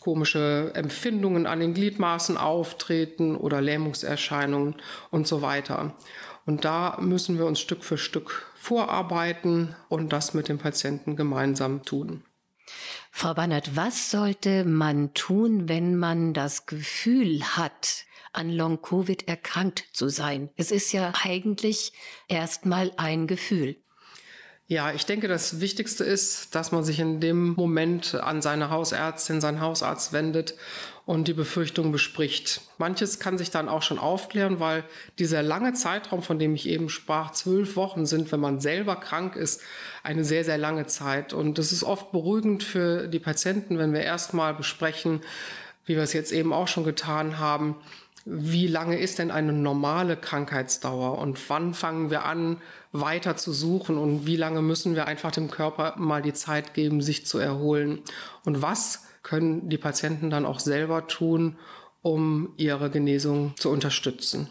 komische 0.00 0.72
Empfindungen 0.74 1.46
an 1.46 1.60
den 1.60 1.74
Gliedmaßen 1.74 2.38
auftreten 2.38 3.36
oder 3.36 3.60
Lähmungserscheinungen 3.60 4.76
und 5.10 5.28
so 5.28 5.42
weiter. 5.42 5.94
Und 6.44 6.64
da 6.64 6.96
müssen 7.00 7.38
wir 7.38 7.46
uns 7.46 7.60
Stück 7.60 7.84
für 7.84 7.98
Stück 7.98 8.46
vorarbeiten 8.54 9.76
und 9.88 10.12
das 10.12 10.34
mit 10.34 10.48
dem 10.48 10.58
Patienten 10.58 11.16
gemeinsam 11.16 11.84
tun. 11.84 12.24
Frau 13.10 13.34
Bannert, 13.34 13.76
was 13.76 14.10
sollte 14.10 14.64
man 14.64 15.12
tun, 15.14 15.68
wenn 15.68 15.96
man 15.96 16.32
das 16.32 16.66
Gefühl 16.66 17.42
hat, 17.42 18.04
an 18.32 18.50
Long-Covid 18.50 19.28
erkrankt 19.28 19.84
zu 19.92 20.08
sein? 20.08 20.50
Es 20.56 20.70
ist 20.70 20.92
ja 20.92 21.12
eigentlich 21.22 21.92
erstmal 22.28 22.92
ein 22.96 23.26
Gefühl. 23.26 23.76
Ja, 24.72 24.90
ich 24.90 25.04
denke, 25.04 25.28
das 25.28 25.60
Wichtigste 25.60 26.02
ist, 26.02 26.54
dass 26.54 26.72
man 26.72 26.82
sich 26.82 26.98
in 26.98 27.20
dem 27.20 27.52
Moment 27.56 28.14
an 28.14 28.40
seine 28.40 28.70
Hausärztin, 28.70 29.42
seinen 29.42 29.60
Hausarzt 29.60 30.14
wendet 30.14 30.54
und 31.04 31.28
die 31.28 31.34
Befürchtung 31.34 31.92
bespricht. 31.92 32.62
Manches 32.78 33.18
kann 33.18 33.36
sich 33.36 33.50
dann 33.50 33.68
auch 33.68 33.82
schon 33.82 33.98
aufklären, 33.98 34.60
weil 34.60 34.84
dieser 35.18 35.42
lange 35.42 35.74
Zeitraum, 35.74 36.22
von 36.22 36.38
dem 36.38 36.54
ich 36.54 36.66
eben 36.66 36.88
sprach, 36.88 37.32
zwölf 37.32 37.76
Wochen 37.76 38.06
sind, 38.06 38.32
wenn 38.32 38.40
man 38.40 38.60
selber 38.60 38.96
krank 38.96 39.36
ist, 39.36 39.60
eine 40.04 40.24
sehr, 40.24 40.42
sehr 40.42 40.56
lange 40.56 40.86
Zeit. 40.86 41.34
Und 41.34 41.58
es 41.58 41.70
ist 41.70 41.84
oft 41.84 42.10
beruhigend 42.10 42.62
für 42.62 43.08
die 43.08 43.18
Patienten, 43.18 43.76
wenn 43.76 43.92
wir 43.92 44.00
erstmal 44.00 44.54
besprechen, 44.54 45.20
wie 45.84 45.96
wir 45.96 46.02
es 46.02 46.14
jetzt 46.14 46.32
eben 46.32 46.54
auch 46.54 46.68
schon 46.68 46.84
getan 46.84 47.38
haben, 47.38 47.76
wie 48.24 48.68
lange 48.68 48.98
ist 48.98 49.18
denn 49.18 49.30
eine 49.30 49.52
normale 49.52 50.16
Krankheitsdauer 50.16 51.18
und 51.18 51.38
wann 51.50 51.74
fangen 51.74 52.10
wir 52.10 52.24
an, 52.24 52.56
weiter 52.92 53.36
zu 53.36 53.52
suchen 53.52 53.96
und 53.96 54.26
wie 54.26 54.36
lange 54.36 54.62
müssen 54.62 54.94
wir 54.94 55.06
einfach 55.06 55.32
dem 55.32 55.50
Körper 55.50 55.94
mal 55.96 56.22
die 56.22 56.34
Zeit 56.34 56.74
geben, 56.74 57.00
sich 57.00 57.26
zu 57.26 57.38
erholen 57.38 58.02
und 58.44 58.62
was 58.62 59.04
können 59.22 59.68
die 59.68 59.78
Patienten 59.78 60.30
dann 60.30 60.44
auch 60.44 60.60
selber 60.60 61.06
tun, 61.06 61.56
um 62.02 62.52
ihre 62.56 62.90
Genesung 62.90 63.54
zu 63.56 63.70
unterstützen. 63.70 64.48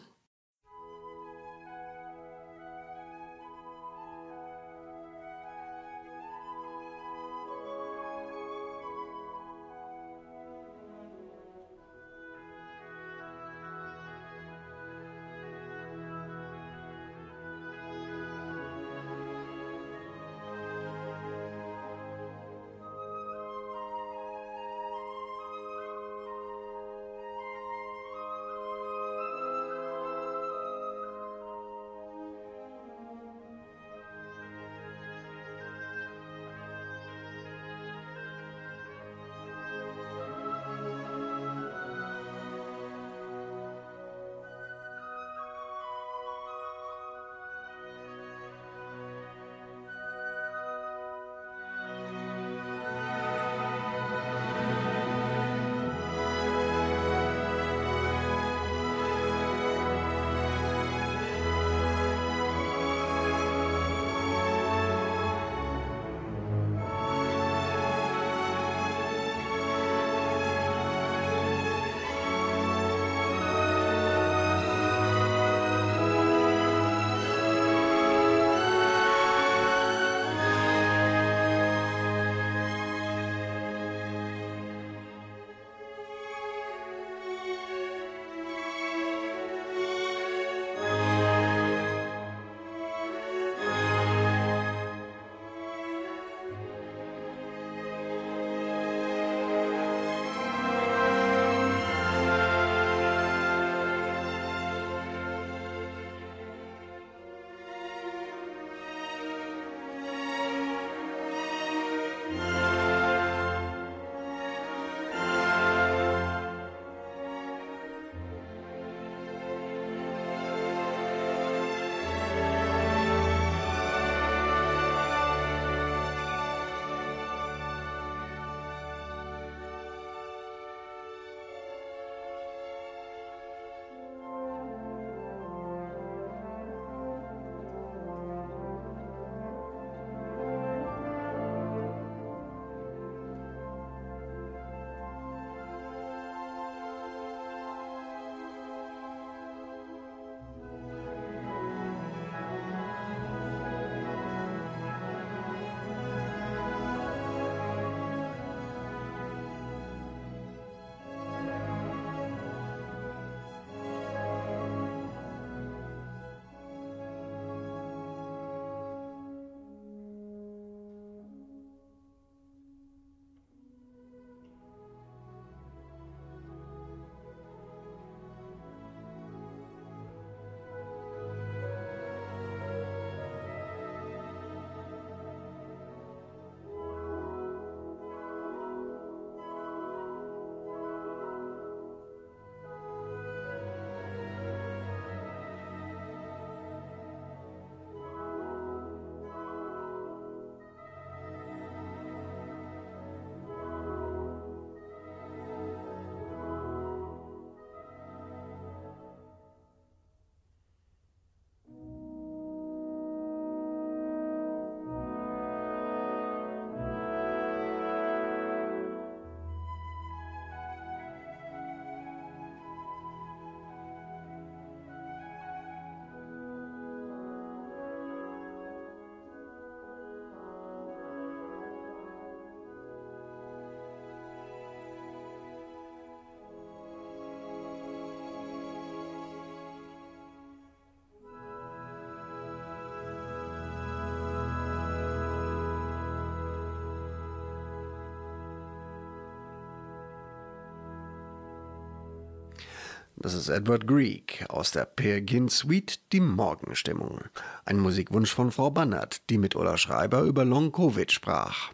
Das 253.22 253.36
ist 253.36 253.50
Edward 253.50 253.86
Grieg 253.86 254.44
aus 254.50 254.72
der 254.72 254.86
Peer 254.86 255.22
Gynt 255.22 255.52
Suite 255.52 256.00
Die 256.12 256.20
Morgenstimmung. 256.20 257.22
Ein 257.66 257.78
Musikwunsch 257.78 258.34
von 258.34 258.52
Frau 258.52 258.72
Bannert, 258.72 259.30
die 259.30 259.38
mit 259.38 259.56
Ulla 259.56 259.78
Schreiber 259.78 260.22
über 260.22 260.44
Long-Covid 260.44 261.12
sprach. 261.12 261.72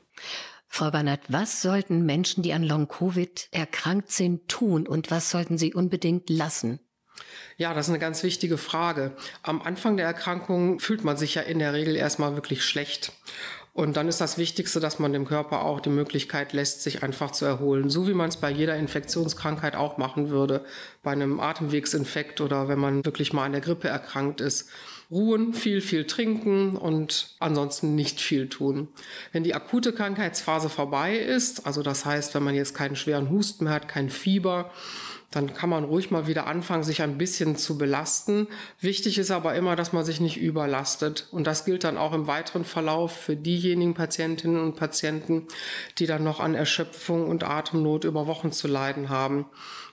Frau 0.68 0.92
Bannert, 0.92 1.22
was 1.30 1.62
sollten 1.62 2.06
Menschen, 2.06 2.44
die 2.44 2.52
an 2.52 2.64
Long-Covid 2.64 3.48
erkrankt 3.52 4.12
sind, 4.12 4.50
tun 4.50 4.86
und 4.86 5.10
was 5.10 5.32
sollten 5.32 5.58
sie 5.58 5.74
unbedingt 5.74 6.30
lassen? 6.30 6.82
Ja, 7.56 7.74
das 7.74 7.86
ist 7.86 7.92
eine 7.92 8.00
ganz 8.00 8.24
wichtige 8.24 8.58
Frage. 8.58 9.16
Am 9.42 9.62
Anfang 9.62 9.96
der 9.96 10.06
Erkrankung 10.06 10.82
fühlt 10.82 11.06
man 11.06 11.16
sich 11.16 11.36
ja 11.36 11.44
in 11.44 11.60
der 11.60 11.72
Regel 11.72 11.96
erstmal 11.96 12.36
wirklich 12.36 12.66
schlecht. 12.66 13.14
Und 13.78 13.96
dann 13.96 14.08
ist 14.08 14.20
das 14.20 14.40
Wichtigste, 14.40 14.80
dass 14.80 14.98
man 14.98 15.14
dem 15.14 15.26
Körper 15.26 15.64
auch 15.64 15.80
die 15.80 15.92
Möglichkeit 15.92 16.52
lässt, 16.52 16.82
sich 16.82 17.04
einfach 17.04 17.30
zu 17.30 17.46
erholen. 17.46 17.92
So 17.92 18.08
wie 18.08 18.16
man 18.16 18.30
es 18.30 18.38
bei 18.38 18.50
jeder 18.50 18.76
Infektionskrankheit 18.76 19.76
auch 19.76 20.00
machen 20.00 20.32
würde. 20.32 20.66
Bei 21.04 21.12
einem 21.12 21.40
Atemwegsinfekt 21.40 22.42
oder 22.42 22.70
wenn 22.70 22.80
man 22.80 23.06
wirklich 23.06 23.34
mal 23.34 23.46
an 23.46 23.52
der 23.52 23.62
Grippe 23.62 23.88
erkrankt 23.88 24.42
ist. 24.42 24.68
Ruhen, 25.12 25.54
viel, 25.54 25.82
viel 25.82 26.08
trinken 26.08 26.76
und 26.76 27.36
ansonsten 27.38 27.94
nicht 27.94 28.20
viel 28.20 28.50
tun. 28.50 28.88
Wenn 29.32 29.44
die 29.44 29.54
akute 29.54 29.94
Krankheitsphase 29.94 30.70
vorbei 30.70 31.16
ist, 31.16 31.68
also 31.68 31.84
das 31.84 32.04
heißt, 32.04 32.34
wenn 32.34 32.42
man 32.42 32.56
jetzt 32.56 32.74
keinen 32.74 32.96
schweren 32.96 33.30
Husten 33.30 33.66
mehr 33.66 33.74
hat, 33.74 33.88
kein 33.88 34.10
Fieber, 34.10 34.72
dann 35.38 35.54
kann 35.54 35.70
man 35.70 35.84
ruhig 35.84 36.10
mal 36.10 36.26
wieder 36.26 36.48
anfangen, 36.48 36.84
sich 36.84 37.04
ein 37.04 37.20
bisschen 37.20 37.56
zu 37.58 37.78
belasten. 37.78 38.48
Wichtig 38.82 39.20
ist 39.20 39.30
aber 39.30 39.54
immer, 39.54 39.76
dass 39.76 39.94
man 39.94 40.04
sich 40.04 40.20
nicht 40.20 40.38
überlastet. 40.38 41.28
Und 41.32 41.46
das 41.46 41.64
gilt 41.64 41.84
dann 41.84 41.96
auch 41.96 42.14
im 42.14 42.26
weiteren 42.26 42.66
Verlauf 42.66 43.16
für 43.16 43.36
diejenigen 43.36 43.94
Patientinnen 43.94 44.60
und 44.60 44.76
Patienten, 44.76 45.48
die 46.00 46.08
dann 46.08 46.24
noch 46.24 46.40
an 46.40 46.56
Erschöpfung 46.56 47.28
und 47.28 47.44
Atemnot 47.44 48.04
über 48.04 48.26
Wochen 48.26 48.52
zu 48.52 48.68
leiden 48.68 49.10
haben. 49.10 49.46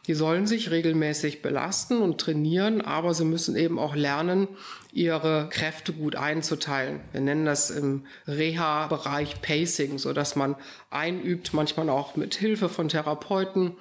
Die 0.06 0.14
sollen 0.14 0.46
sich 0.46 0.70
regelmäßig 0.70 1.42
belasten 1.42 2.00
und 2.00 2.18
trainieren, 2.18 2.80
aber 2.80 3.12
sie 3.12 3.24
müssen 3.26 3.54
eben 3.54 3.78
auch 3.78 3.94
lernen, 3.94 4.48
ihre 4.92 5.48
Kräfte 5.50 5.92
gut 5.92 6.16
einzuteilen. 6.16 7.00
Wir 7.12 7.20
nennen 7.20 7.44
das 7.44 7.68
im 7.68 8.06
Reha-Bereich 8.26 9.42
Pacing, 9.42 9.98
so 9.98 10.14
dass 10.14 10.36
man 10.36 10.56
einübt, 10.90 11.52
manchmal 11.52 11.90
auch 11.90 12.16
mit 12.16 12.34
Hilfe 12.34 12.70
von 12.70 12.88
Therapeuten 12.88 13.76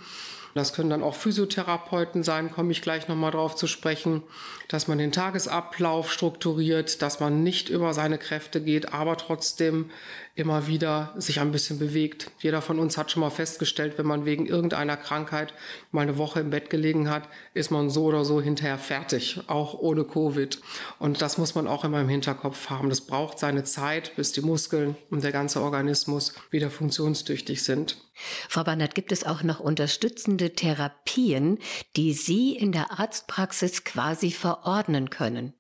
das 0.54 0.74
können 0.74 0.90
dann 0.90 1.04
auch 1.04 1.16
Physiotherapeuten 1.16 2.24
sein, 2.24 2.52
komme 2.52 2.72
ich 2.72 2.82
gleich 2.82 3.08
nochmal 3.08 3.32
drauf 3.32 3.56
zu 3.56 3.68
sprechen, 3.68 4.24
dass 4.68 4.88
man 4.88 4.98
den 4.98 5.12
Tagesablauf 5.12 6.12
strukturiert, 6.12 7.02
dass 7.02 7.20
man 7.20 7.44
nicht 7.44 7.70
über 7.70 7.94
seine 7.94 8.18
Kräfte 8.18 8.62
geht, 8.62 8.94
aber 8.94 9.18
trotzdem 9.18 9.90
immer 10.36 10.66
wieder 10.68 11.14
sich 11.16 11.40
ein 11.40 11.52
bisschen 11.52 11.78
bewegt. 11.78 12.32
Jeder 12.40 12.62
von 12.62 12.80
uns 12.80 12.98
hat 12.98 13.12
schon 13.12 13.22
mal 13.22 13.30
festgestellt, 13.30 13.98
wenn 13.98 14.08
man 14.08 14.26
wegen 14.26 14.48
irgendeiner 14.48 14.98
Krankheit 14.98 15.54
mal 15.92 16.02
eine 16.02 16.18
Woche 16.18 16.40
im 16.40 16.50
Bett 16.50 16.72
gelegen 16.72 17.10
hat, 17.10 17.30
ist 17.54 17.70
man 17.70 17.92
so 17.92 18.06
oder 18.06 18.26
so 18.26 18.42
hinterher 18.42 18.80
fertig, 18.80 19.42
auch 19.48 19.76
ohne 19.76 20.04
Covid. 20.04 20.60
Und 20.98 21.22
das 21.22 21.38
muss 21.38 21.54
man 21.54 21.68
auch 21.68 21.84
immer 21.84 22.02
im 22.02 22.10
Hinterkopf 22.10 22.72
haben. 22.72 22.90
Das 22.90 23.02
braucht 23.02 23.38
seine 23.38 23.64
Zeit, 23.64 24.16
bis 24.16 24.32
die 24.32 24.42
Muskeln 24.42 24.96
und 25.12 25.24
der 25.24 25.32
ganze 25.32 25.62
Organismus 25.62 26.34
wieder 26.50 26.72
funktionstüchtig 26.72 27.64
sind. 27.64 27.98
Frau 28.50 28.64
Bannert, 28.64 28.96
gibt 28.96 29.12
es 29.12 29.26
auch 29.26 29.44
noch 29.44 29.60
unterstützende 29.60 30.54
Therapien, 30.54 31.60
die 31.96 32.14
Sie 32.14 32.56
in 32.56 32.72
der 32.72 33.00
Arztpraxis 33.00 33.84
quasi 33.84 34.32
verordnen 34.32 35.10
können? 35.10 35.54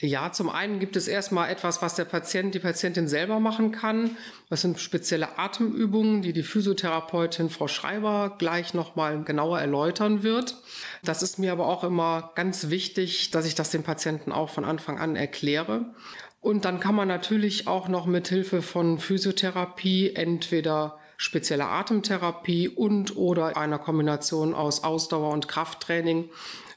Ja, 0.00 0.32
zum 0.32 0.50
einen 0.50 0.80
gibt 0.80 0.96
es 0.96 1.06
erstmal 1.06 1.50
etwas, 1.50 1.80
was 1.80 1.94
der 1.94 2.04
Patient, 2.04 2.52
die 2.52 2.58
Patientin 2.58 3.06
selber 3.06 3.38
machen 3.38 3.70
kann. 3.70 4.16
Das 4.50 4.60
sind 4.60 4.80
spezielle 4.80 5.38
Atemübungen, 5.38 6.20
die 6.20 6.32
die 6.32 6.42
Physiotherapeutin 6.42 7.48
Frau 7.48 7.68
Schreiber 7.68 8.34
gleich 8.36 8.74
nochmal 8.74 9.22
genauer 9.22 9.60
erläutern 9.60 10.24
wird. 10.24 10.56
Das 11.04 11.22
ist 11.22 11.38
mir 11.38 11.52
aber 11.52 11.66
auch 11.68 11.84
immer 11.84 12.32
ganz 12.34 12.70
wichtig, 12.70 13.30
dass 13.30 13.46
ich 13.46 13.54
das 13.54 13.70
dem 13.70 13.84
Patienten 13.84 14.32
auch 14.32 14.50
von 14.50 14.64
Anfang 14.64 14.98
an 14.98 15.14
erkläre. 15.14 15.94
Und 16.40 16.64
dann 16.64 16.80
kann 16.80 16.96
man 16.96 17.06
natürlich 17.06 17.68
auch 17.68 17.86
noch 17.86 18.06
mit 18.06 18.26
Hilfe 18.26 18.62
von 18.62 18.98
Physiotherapie 18.98 20.12
entweder 20.14 20.98
spezielle 21.16 21.66
Atemtherapie 21.66 22.68
und 22.68 23.16
oder 23.16 23.56
einer 23.56 23.78
Kombination 23.78 24.54
aus 24.54 24.82
Ausdauer 24.82 25.32
und 25.32 25.46
Krafttraining 25.46 26.30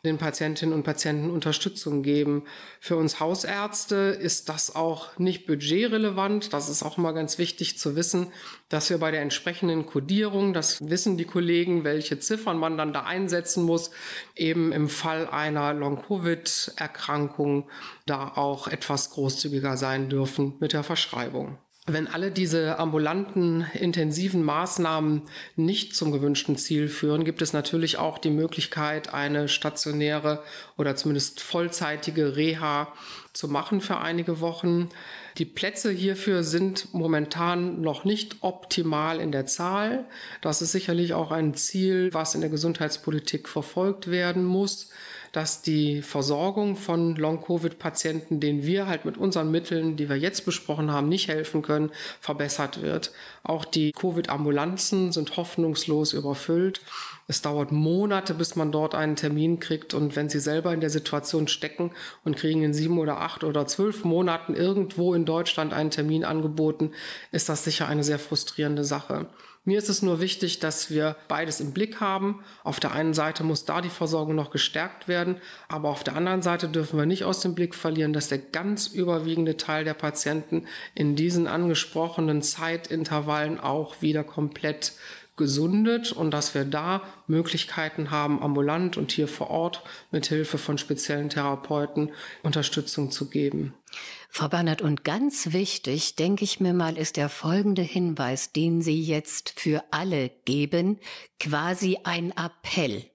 den 0.04 0.18
Patientinnen 0.18 0.74
und 0.74 0.84
Patienten 0.84 1.30
Unterstützung 1.30 2.04
geben. 2.04 2.44
Für 2.80 2.96
uns 2.96 3.20
Hausärzte 3.20 3.96
ist 3.96 4.50
das 4.50 4.76
auch 4.76 5.18
nicht 5.18 5.46
budgetrelevant. 5.46 6.54
Das 6.54 6.70
ist 6.70 6.84
auch 6.84 6.98
immer 6.98 7.14
ganz 7.14 7.38
wichtig 7.38 7.78
zu 7.78 7.96
wissen, 7.96 8.32
dass 8.70 8.90
wir 8.90 8.98
bei 8.98 9.12
der 9.12 9.22
entsprechenden 9.22 9.86
Kodierung, 9.86 10.54
das 10.54 10.90
wissen 10.90 11.18
die 11.18 11.26
Kollegen, 11.26 11.84
welche 11.84 12.20
Ziffern 12.20 12.58
man 12.58 12.78
dann 12.78 12.94
da 12.94 13.04
einsetzen 13.04 13.64
muss, 13.64 13.92
eben 14.36 14.72
im 14.72 14.90
Fall 14.90 15.28
einer 15.28 15.74
Long-Covid-Erkrankung 15.74 17.70
da 18.06 18.34
auch 18.36 18.68
etwas 18.68 19.12
großzügiger 19.12 19.78
sein 19.78 20.10
dürfen 20.10 20.56
mit 20.60 20.74
der 20.74 20.84
Verschreibung. 20.84 21.58
Wenn 21.90 22.08
alle 22.10 22.32
diese 22.32 22.80
ambulanten, 22.80 23.66
intensiven 23.74 24.44
Maßnahmen 24.44 25.22
nicht 25.56 25.96
zum 25.96 26.12
gewünschten 26.12 26.58
Ziel 26.58 26.90
führen, 26.90 27.24
gibt 27.24 27.42
es 27.42 27.54
natürlich 27.54 27.98
auch 27.98 28.18
die 28.18 28.30
Möglichkeit, 28.30 29.14
eine 29.14 29.48
stationäre 29.48 30.44
oder 30.78 30.98
zumindest 30.98 31.40
vollzeitige 31.40 32.36
Reha 32.36 32.92
zu 33.32 33.48
machen 33.48 33.80
für 33.80 34.00
einige 34.00 34.42
Wochen. 34.42 34.90
Die 35.38 35.46
Plätze 35.46 35.90
hierfür 35.90 36.44
sind 36.44 36.94
momentan 36.94 37.80
noch 37.80 38.04
nicht 38.04 38.36
optimal 38.42 39.22
in 39.22 39.32
der 39.32 39.46
Zahl. 39.46 40.04
Das 40.42 40.62
ist 40.62 40.74
sicherlich 40.74 41.14
auch 41.14 41.32
ein 41.32 41.54
Ziel, 41.54 42.14
was 42.14 42.36
in 42.36 42.42
der 42.42 42.50
Gesundheitspolitik 42.50 43.48
verfolgt 43.48 44.12
werden 44.12 44.44
muss 44.44 44.90
dass 45.38 45.62
die 45.62 46.02
Versorgung 46.02 46.76
von 46.76 47.16
Long-Covid-Patienten, 47.16 48.40
denen 48.40 48.64
wir 48.64 48.88
halt 48.88 49.06
mit 49.06 49.20
unseren 49.20 49.52
Mitteln, 49.52 49.96
die 49.96 50.10
wir 50.10 50.16
jetzt 50.16 50.46
besprochen 50.46 50.92
haben, 50.92 51.08
nicht 51.08 51.28
helfen 51.28 51.62
können, 51.62 51.92
verbessert 52.20 52.82
wird. 52.82 53.12
Auch 53.44 53.64
die 53.64 53.92
Covid-Ambulanzen 53.92 55.12
sind 55.12 55.38
hoffnungslos 55.38 56.14
überfüllt. 56.14 56.82
Es 57.28 57.44
dauert 57.44 57.72
Monate, 57.72 58.34
bis 58.34 58.56
man 58.56 58.72
dort 58.72 58.96
einen 58.96 59.16
Termin 59.16 59.60
kriegt. 59.60 59.94
Und 59.94 60.16
wenn 60.16 60.28
Sie 60.28 60.40
selber 60.40 60.74
in 60.74 60.82
der 60.82 60.90
Situation 60.90 61.48
stecken 61.48 61.92
und 62.26 62.36
kriegen 62.36 62.64
in 62.64 62.74
sieben 62.74 62.98
oder 62.98 63.22
acht 63.22 63.44
oder 63.44 63.68
zwölf 63.68 64.06
Monaten 64.06 64.56
irgendwo 64.56 65.14
in 65.14 65.26
Deutschland 65.26 65.72
einen 65.72 65.92
Termin 65.92 66.26
angeboten, 66.26 66.94
ist 67.32 67.48
das 67.48 67.64
sicher 67.64 67.88
eine 67.88 68.04
sehr 68.04 68.18
frustrierende 68.18 68.84
Sache. 68.84 69.28
Mir 69.68 69.80
ist 69.80 69.90
es 69.90 70.02
nur 70.02 70.22
wichtig, 70.22 70.60
dass 70.60 70.92
wir 70.92 71.18
beides 71.28 71.60
im 71.60 71.74
Blick 71.74 72.00
haben. 72.00 72.42
Auf 72.64 72.80
der 72.80 72.94
einen 72.94 73.14
Seite 73.14 73.44
muss 73.44 73.66
da 73.66 73.82
die 73.82 73.90
Versorgung 73.90 74.34
noch 74.34 74.50
gestärkt 74.50 75.10
werden, 75.10 75.42
aber 75.68 75.90
auf 75.90 76.06
der 76.06 76.16
anderen 76.16 76.42
Seite 76.42 76.70
dürfen 76.70 76.98
wir 76.98 77.06
nicht 77.06 77.26
aus 77.26 77.42
dem 77.42 77.54
Blick 77.54 77.76
verlieren, 77.76 78.14
dass 78.14 78.30
der 78.30 78.38
ganz 78.38 78.88
überwiegende 78.88 79.58
Teil 79.58 79.84
der 79.84 79.94
Patienten 79.94 80.66
in 80.96 81.18
diesen 81.18 81.48
angesprochenen 81.48 82.42
Zeitintervallen 82.42 83.60
auch 83.60 84.02
wieder 84.02 84.24
komplett 84.24 84.94
gesundet 85.38 86.12
und 86.12 86.32
dass 86.32 86.54
wir 86.54 86.66
da 86.66 87.02
Möglichkeiten 87.28 88.12
haben, 88.12 88.42
ambulant 88.42 88.98
und 88.98 89.12
hier 89.12 89.28
vor 89.28 89.50
Ort 89.50 89.84
mit 90.12 90.26
Hilfe 90.26 90.58
von 90.58 90.78
speziellen 90.78 91.30
Therapeuten 91.30 92.12
Unterstützung 92.44 93.12
zu 93.12 93.30
geben. 93.30 93.74
Frau 94.30 94.50
Bannert, 94.50 94.82
und 94.82 95.04
ganz 95.04 95.54
wichtig, 95.54 96.16
denke 96.16 96.44
ich 96.44 96.60
mir 96.60 96.74
mal, 96.74 96.98
ist 96.98 97.18
der 97.18 97.30
folgende 97.30 97.82
Hinweis, 97.82 98.52
den 98.52 98.82
Sie 98.82 99.02
jetzt 99.02 99.54
für 99.58 99.84
alle 99.92 100.32
geben, 100.46 101.00
quasi 101.40 101.98
ein 102.04 102.32
Appell. 102.32 103.06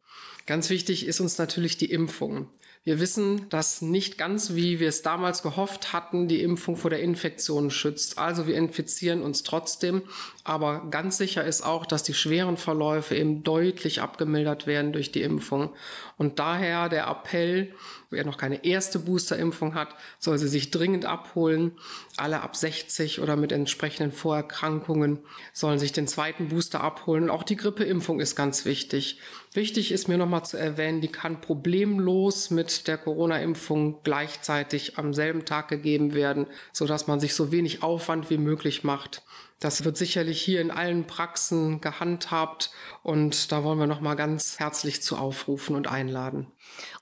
Ganz 0.46 0.70
wichtig 0.70 1.06
ist 1.06 1.20
uns 1.20 1.38
natürlich 1.38 1.76
die 1.76 1.90
Impfung. 1.90 2.48
Wir 2.84 2.98
wissen, 2.98 3.48
dass 3.48 3.80
nicht 3.80 4.18
ganz, 4.18 4.54
wie 4.54 4.80
wir 4.80 4.88
es 4.88 5.02
damals 5.02 5.44
gehofft 5.44 5.92
hatten, 5.92 6.26
die 6.26 6.42
Impfung 6.42 6.76
vor 6.76 6.90
der 6.90 7.00
Infektion 7.00 7.70
schützt. 7.70 8.18
Also 8.18 8.48
wir 8.48 8.56
infizieren 8.56 9.22
uns 9.22 9.44
trotzdem. 9.44 10.02
Aber 10.42 10.88
ganz 10.90 11.16
sicher 11.16 11.44
ist 11.44 11.62
auch, 11.62 11.86
dass 11.86 12.02
die 12.02 12.14
schweren 12.14 12.56
Verläufe 12.56 13.14
eben 13.14 13.44
deutlich 13.44 14.00
abgemildert 14.02 14.66
werden 14.66 14.92
durch 14.92 15.12
die 15.12 15.22
Impfung. 15.22 15.70
Und 16.16 16.40
daher 16.40 16.88
der 16.88 17.06
Appell, 17.06 17.72
wer 18.12 18.24
noch 18.24 18.36
keine 18.36 18.64
erste 18.64 18.98
Boosterimpfung 18.98 19.74
hat, 19.74 19.96
soll 20.18 20.38
sie 20.38 20.48
sich 20.48 20.70
dringend 20.70 21.04
abholen. 21.04 21.72
Alle 22.16 22.42
ab 22.42 22.54
60 22.54 23.20
oder 23.20 23.36
mit 23.36 23.50
entsprechenden 23.50 24.12
Vorerkrankungen 24.12 25.18
sollen 25.52 25.78
sich 25.78 25.92
den 25.92 26.06
zweiten 26.06 26.48
Booster 26.48 26.82
abholen. 26.82 27.30
auch 27.30 27.42
die 27.42 27.56
Grippeimpfung 27.56 28.20
ist 28.20 28.36
ganz 28.36 28.64
wichtig. 28.64 29.18
Wichtig 29.54 29.92
ist 29.92 30.08
mir 30.08 30.16
nochmal 30.16 30.44
zu 30.44 30.56
erwähnen, 30.56 31.00
die 31.00 31.08
kann 31.08 31.40
problemlos 31.40 32.50
mit 32.50 32.86
der 32.88 32.98
Corona-Impfung 32.98 34.02
gleichzeitig 34.02 34.98
am 34.98 35.12
selben 35.12 35.44
Tag 35.44 35.68
gegeben 35.68 36.14
werden, 36.14 36.46
sodass 36.72 37.06
man 37.06 37.20
sich 37.20 37.34
so 37.34 37.52
wenig 37.52 37.82
Aufwand 37.82 38.30
wie 38.30 38.38
möglich 38.38 38.84
macht. 38.84 39.22
Das 39.62 39.84
wird 39.84 39.96
sicherlich 39.96 40.42
hier 40.42 40.60
in 40.60 40.72
allen 40.72 41.06
Praxen 41.06 41.80
gehandhabt 41.80 42.72
und 43.04 43.52
da 43.52 43.62
wollen 43.62 43.78
wir 43.78 43.86
noch 43.86 44.00
mal 44.00 44.16
ganz 44.16 44.58
herzlich 44.58 45.02
zu 45.02 45.16
aufrufen 45.16 45.76
und 45.76 45.86
einladen. 45.86 46.48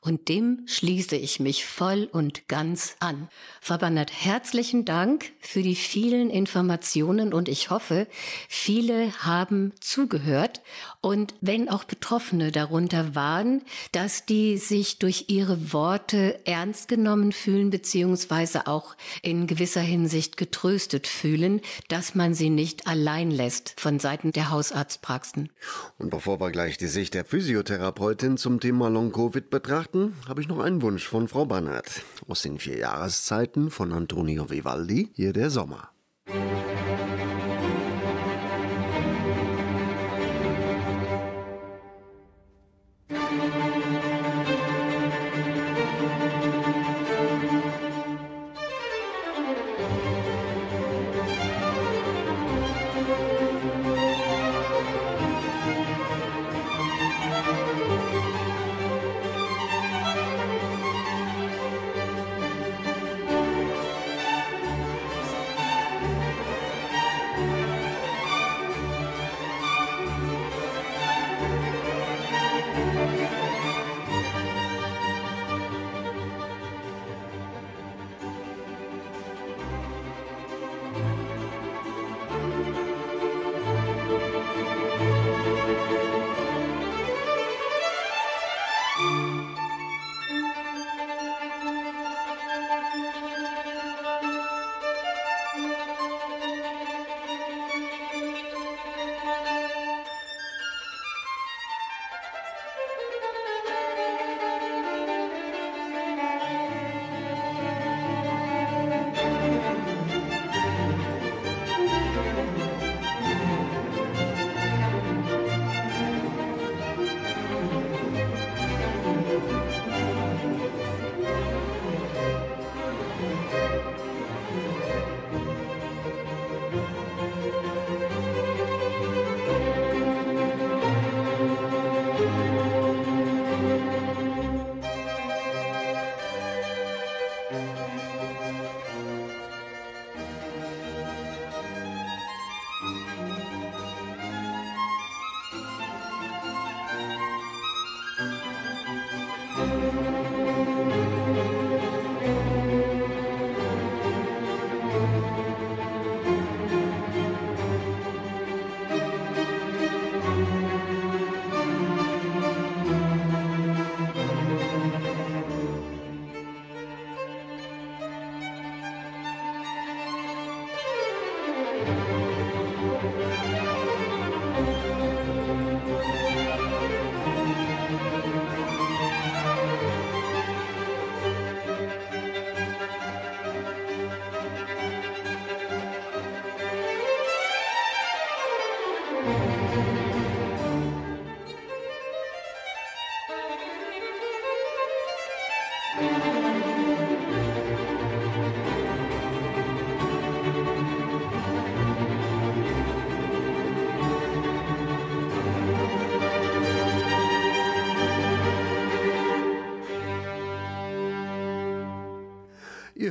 Und 0.03 0.29
dem 0.29 0.65
schließe 0.67 1.17
ich 1.17 1.41
mich 1.41 1.65
voll 1.65 2.07
und 2.13 2.49
ganz 2.49 2.97
an. 3.01 3.31
Frau 3.63 3.79
Bannert, 3.79 4.13
herzlichen 4.13 4.85
Dank 4.85 5.33
für 5.41 5.63
die 5.63 5.75
vielen 5.75 6.29
Informationen 6.29 7.33
und 7.33 7.49
ich 7.49 7.71
hoffe, 7.71 8.07
viele 8.47 9.11
haben 9.25 9.73
zugehört 9.81 10.61
Und 11.03 11.35
wenn 11.41 11.71
auch 11.71 11.85
Betroffene 11.85 12.53
darunter 12.53 13.15
waren, 13.15 13.63
dass 13.93 14.27
die 14.27 14.59
sich 14.59 14.99
durch 14.99 15.27
ihre 15.29 15.73
Worte 15.73 16.39
ernst 16.45 16.89
genommen 16.89 17.33
fühlen, 17.33 17.71
beziehungsweise 17.71 18.67
auch 18.67 18.97
in 19.23 19.47
gewisser 19.47 19.81
Hinsicht 19.81 20.37
getröstet 20.37 21.07
fühlen, 21.07 21.63
dass 21.89 22.15
man 22.15 22.35
sie 22.35 22.51
nicht 22.51 22.87
allein 22.87 23.31
lässt 23.31 23.81
von 23.81 23.99
Seiten 23.99 24.33
der 24.33 24.51
Hausarztpraxen. 24.51 25.51
Und 25.97 26.11
bevor 26.11 26.39
wir 26.39 26.51
gleich 26.51 26.77
die 26.77 26.87
Sicht 26.87 27.15
der 27.15 27.25
Physiotherapeutin 27.25 28.37
zum 28.37 28.61
Thema 28.61 28.91
Long-Covid 28.91 29.49
betrachten, 29.49 30.15
habe 30.29 30.43
ich 30.43 30.49
noch 30.49 30.59
einen 30.59 30.83
Wunsch 30.83 31.09
von 31.09 31.29
Frau 31.29 31.47
Bannert. 31.47 32.03
Aus 32.29 32.43
den 32.43 32.59
vier 32.59 32.77
Jahreszeiten 32.77 33.71
von 33.71 33.93
Antonio 33.93 34.51
Vivaldi, 34.51 35.09
hier 35.15 35.33
der 35.33 35.49
Sommer. 35.49 35.91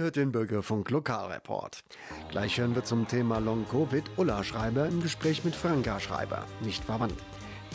Hört 0.10 0.16
den 0.16 0.32
Bürgerfunk 0.32 0.90
Lokalreport. 0.90 1.84
Gleich 2.32 2.58
hören 2.58 2.74
wir 2.74 2.84
zum 2.84 3.08
Thema 3.08 3.38
Long 3.38 3.68
Covid 3.70 4.04
Ulla 4.18 4.44
Schreiber 4.44 4.88
im 4.88 5.04
Gespräch 5.04 5.44
mit 5.44 5.56
Franka 5.56 6.00
Schreiber, 6.00 6.46
nicht 6.62 6.84
verwandt. 6.84 7.14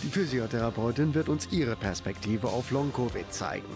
Die 0.03 0.09
Physiotherapeutin 0.09 1.15
wird 1.15 1.29
uns 1.29 1.47
ihre 1.53 1.77
Perspektive 1.77 2.49
auf 2.49 2.73
Long 2.73 2.93
Covid 2.93 3.33
zeigen. 3.33 3.69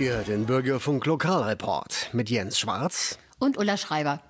Ihr 0.00 0.14
hört 0.14 0.28
den 0.28 0.46
Bürgerfunk 0.46 1.04
Lokalreport 1.04 2.08
mit 2.14 2.30
Jens 2.30 2.58
Schwarz. 2.58 3.18
Und 3.38 3.58
Ulla 3.58 3.76
Schreiber. 3.76 4.22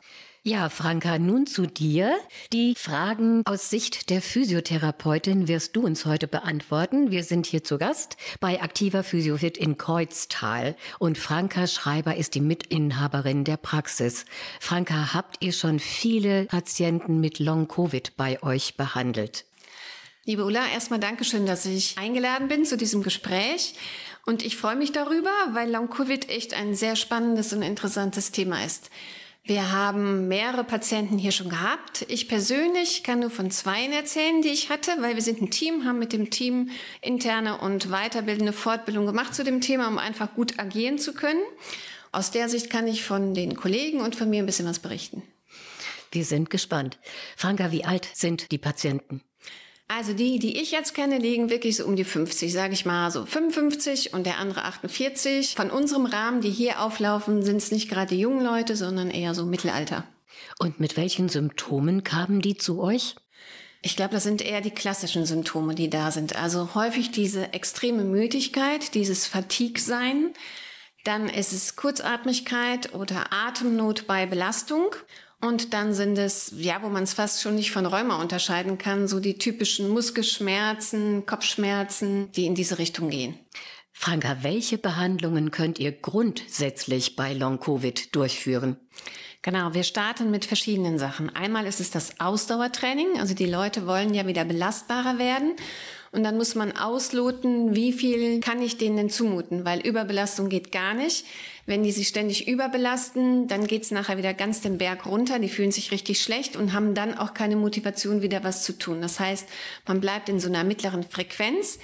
Ja, 0.43 0.69
Franka, 0.69 1.21
nun 1.21 1.47
zu 1.47 1.67
dir. 1.67 2.19
Die 2.53 2.75
Fragen 2.75 3.43
aus 3.45 3.71
Sicht 3.71 4.11
der 4.11 4.21
Physiotherapeutin 4.21 5.47
wirst 5.47 5.77
du 5.77 5.87
uns 5.87 6.07
heute 6.07 6.27
beantworten. 6.27 7.13
Wir 7.13 7.23
sind 7.23 7.47
hier 7.47 7.63
zu 7.63 7.79
Gast 7.79 8.17
bei 8.41 8.61
Aktiver 8.61 9.05
Physiofit 9.05 9.57
in 9.57 9.79
Kreuztal 9.79 10.75
und 10.99 11.19
Franka 11.19 11.69
Schreiber 11.69 12.17
ist 12.17 12.35
die 12.35 12.41
Mitinhaberin 12.41 13.45
der 13.45 13.57
Praxis. 13.57 14.25
Franka, 14.59 15.15
habt 15.15 15.37
ihr 15.39 15.53
schon 15.53 15.79
viele 15.79 16.47
Patienten 16.47 17.21
mit 17.21 17.39
Long-Covid 17.39 18.17
bei 18.17 18.43
euch 18.43 18.77
behandelt? 18.77 19.45
Liebe 20.27 20.45
Ulla, 20.45 20.69
erstmal 20.73 21.01
Dankeschön, 21.01 21.47
dass 21.47 21.65
ich 21.65 21.97
eingeladen 21.97 22.49
bin 22.49 22.67
zu 22.67 22.77
diesem 22.77 23.03
Gespräch. 23.03 23.75
Und 24.31 24.45
ich 24.45 24.57
freue 24.57 24.77
mich 24.77 24.93
darüber, 24.93 25.33
weil 25.55 25.69
Long-Covid 25.69 26.29
echt 26.29 26.55
ein 26.55 26.77
sehr 26.77 26.95
spannendes 26.95 27.53
und 27.53 27.63
interessantes 27.63 28.31
Thema 28.31 28.65
ist. 28.65 28.89
Wir 29.43 29.73
haben 29.73 30.29
mehrere 30.29 30.63
Patienten 30.63 31.19
hier 31.19 31.33
schon 31.33 31.49
gehabt. 31.49 32.07
Ich 32.07 32.29
persönlich 32.29 33.03
kann 33.03 33.19
nur 33.19 33.31
von 33.31 33.51
zweien 33.51 33.91
erzählen, 33.91 34.41
die 34.41 34.51
ich 34.51 34.71
hatte, 34.71 34.93
weil 35.01 35.17
wir 35.17 35.23
sind 35.23 35.43
ein 35.43 35.51
Team, 35.51 35.85
haben 35.85 35.99
mit 35.99 36.13
dem 36.13 36.31
Team 36.31 36.71
interne 37.03 37.59
und 37.59 37.91
weiterbildende 37.91 38.53
Fortbildung 38.53 39.05
gemacht 39.05 39.35
zu 39.35 39.43
dem 39.43 39.61
Thema, 39.61 39.89
um 39.89 39.99
einfach 39.99 40.33
gut 40.33 40.61
agieren 40.61 40.99
zu 41.01 41.13
können. 41.13 41.43
Aus 42.13 42.31
der 42.31 42.49
Sicht 42.49 42.71
kann 42.71 42.87
ich 42.87 43.03
von 43.03 43.35
den 43.35 43.57
Kollegen 43.57 44.01
und 44.01 44.15
von 44.15 44.31
mir 44.31 44.45
ein 44.45 44.47
bisschen 44.47 44.69
was 44.69 44.79
berichten. 44.79 45.25
Wir 46.13 46.25
sind 46.25 46.51
gespannt. 46.51 47.01
Franka, 47.37 47.73
wie 47.73 47.85
alt 47.85 48.09
sind 48.15 48.53
die 48.53 48.59
Patienten? 48.59 49.23
Also 49.93 50.13
die, 50.13 50.39
die 50.39 50.61
ich 50.61 50.71
jetzt 50.71 50.95
kenne, 50.95 51.19
liegen 51.19 51.51
wirklich 51.51 51.77
so 51.77 51.85
um 51.85 51.97
die 51.97 52.05
50, 52.05 52.53
sage 52.53 52.75
ich 52.75 52.87
mal 52.87 53.11
so 53.11 53.27
55 53.27 54.15
und 54.15 54.25
der 54.25 54.39
andere 54.39 54.63
48. 54.63 55.57
Von 55.57 55.69
unserem 55.69 56.07
Rahmen, 56.07 56.41
die 56.43 56.51
hier 56.51 56.81
auflaufen, 56.81 57.43
sind 57.43 57.57
es 57.57 57.73
nicht 57.73 57.91
gerade 57.91 58.15
die 58.15 58.21
jungen 58.21 58.45
Leute, 58.45 58.77
sondern 58.77 59.11
eher 59.11 59.35
so 59.35 59.45
Mittelalter. 59.45 60.05
Und 60.61 60.79
mit 60.79 60.97
welchen 60.97 61.29
Symptomen 61.29 62.05
kamen 62.05 62.41
die 62.41 62.57
zu 62.57 62.81
euch? 62.81 63.17
Ich 63.83 63.97
glaube, 63.97 64.15
das 64.15 64.23
sind 64.23 64.43
eher 64.43 64.61
die 64.61 64.71
klassischen 64.71 65.27
Symptome, 65.27 65.75
die 65.75 65.91
da 65.91 66.13
sind. 66.13 66.37
Also 66.37 66.77
häufig 66.77 67.11
diese 67.11 67.53
extreme 67.53 68.05
Müdigkeit, 68.05 68.95
dieses 68.95 69.27
Fatigue-Sein. 69.27 70.35
Dann 71.03 71.29
ist 71.29 71.53
es 71.53 71.75
Kurzatmigkeit 71.75 72.95
oder 72.95 73.33
Atemnot 73.33 74.07
bei 74.07 74.27
Belastung. 74.27 74.95
Und 75.41 75.73
dann 75.73 75.95
sind 75.95 76.19
es, 76.19 76.53
ja, 76.57 76.83
wo 76.83 76.89
man 76.89 77.05
es 77.05 77.15
fast 77.15 77.41
schon 77.41 77.55
nicht 77.55 77.71
von 77.71 77.87
Rheuma 77.87 78.21
unterscheiden 78.21 78.77
kann, 78.77 79.09
so 79.09 79.21
die 79.21 79.39
typischen 79.39 79.89
Muskelschmerzen, 79.89 81.25
Kopfschmerzen, 81.25 82.31
die 82.33 82.47
in 82.47 82.55
diese 82.55 82.79
Richtung 82.79 83.09
gehen. 83.09 83.39
Franka, 83.93 84.39
welche 84.43 84.79
Behandlungen 84.79 85.51
könnt 85.51 85.79
ihr 85.79 85.93
grundsätzlich 85.93 87.17
bei 87.17 87.33
Long-Covid 87.33 88.15
durchführen? 88.15 88.77
Genau, 89.43 89.73
wir 89.73 89.85
starten 89.85 90.31
mit 90.31 90.45
verschiedenen 90.45 90.99
Sachen. 90.99 91.35
Einmal 91.35 91.67
ist 91.67 91.81
es 91.81 91.91
das 91.91 92.21
Ausdauertraining, 92.21 93.19
also 93.19 93.35
die 93.35 93.47
Leute 93.47 93.87
wollen 93.87 94.13
ja 94.13 94.27
wieder 94.27 94.45
belastbarer 94.45 95.19
werden. 95.19 95.55
Und 96.13 96.25
dann 96.25 96.37
muss 96.37 96.55
man 96.55 96.77
ausloten, 96.77 97.75
wie 97.75 97.93
viel 97.93 98.41
kann 98.41 98.61
ich 98.61 98.77
denen 98.77 98.97
denn 98.97 99.11
zumuten, 99.11 99.65
weil 99.65 99.81
Überbelastung 99.81 100.49
geht 100.49 100.73
gar 100.73 100.93
nicht. 100.93 101.25
Wenn 101.71 101.85
die 101.85 101.93
sich 101.93 102.09
ständig 102.09 102.49
überbelasten, 102.49 103.47
dann 103.47 103.69
geht's 103.69 103.93
nachher 103.93 104.19
wieder 104.19 104.35
ganz 104.35 104.61
den 104.61 104.77
Berg 104.77 105.07
runter, 105.07 105.39
die 105.39 105.49
fühlen 105.49 105.71
sich 105.71 105.93
richtig 105.93 106.21
schlecht 106.21 106.57
und 106.57 106.73
haben 106.73 106.95
dann 106.95 107.17
auch 107.17 107.33
keine 107.33 107.55
Motivation, 107.55 108.23
wieder 108.23 108.43
was 108.43 108.65
zu 108.65 108.77
tun. 108.77 109.01
Das 109.01 109.21
heißt, 109.21 109.49
man 109.87 110.01
bleibt 110.01 110.29
in 110.29 110.41
so 110.41 110.49
einer 110.49 110.65
mittleren 110.65 111.05
Frequenz. 111.05 111.79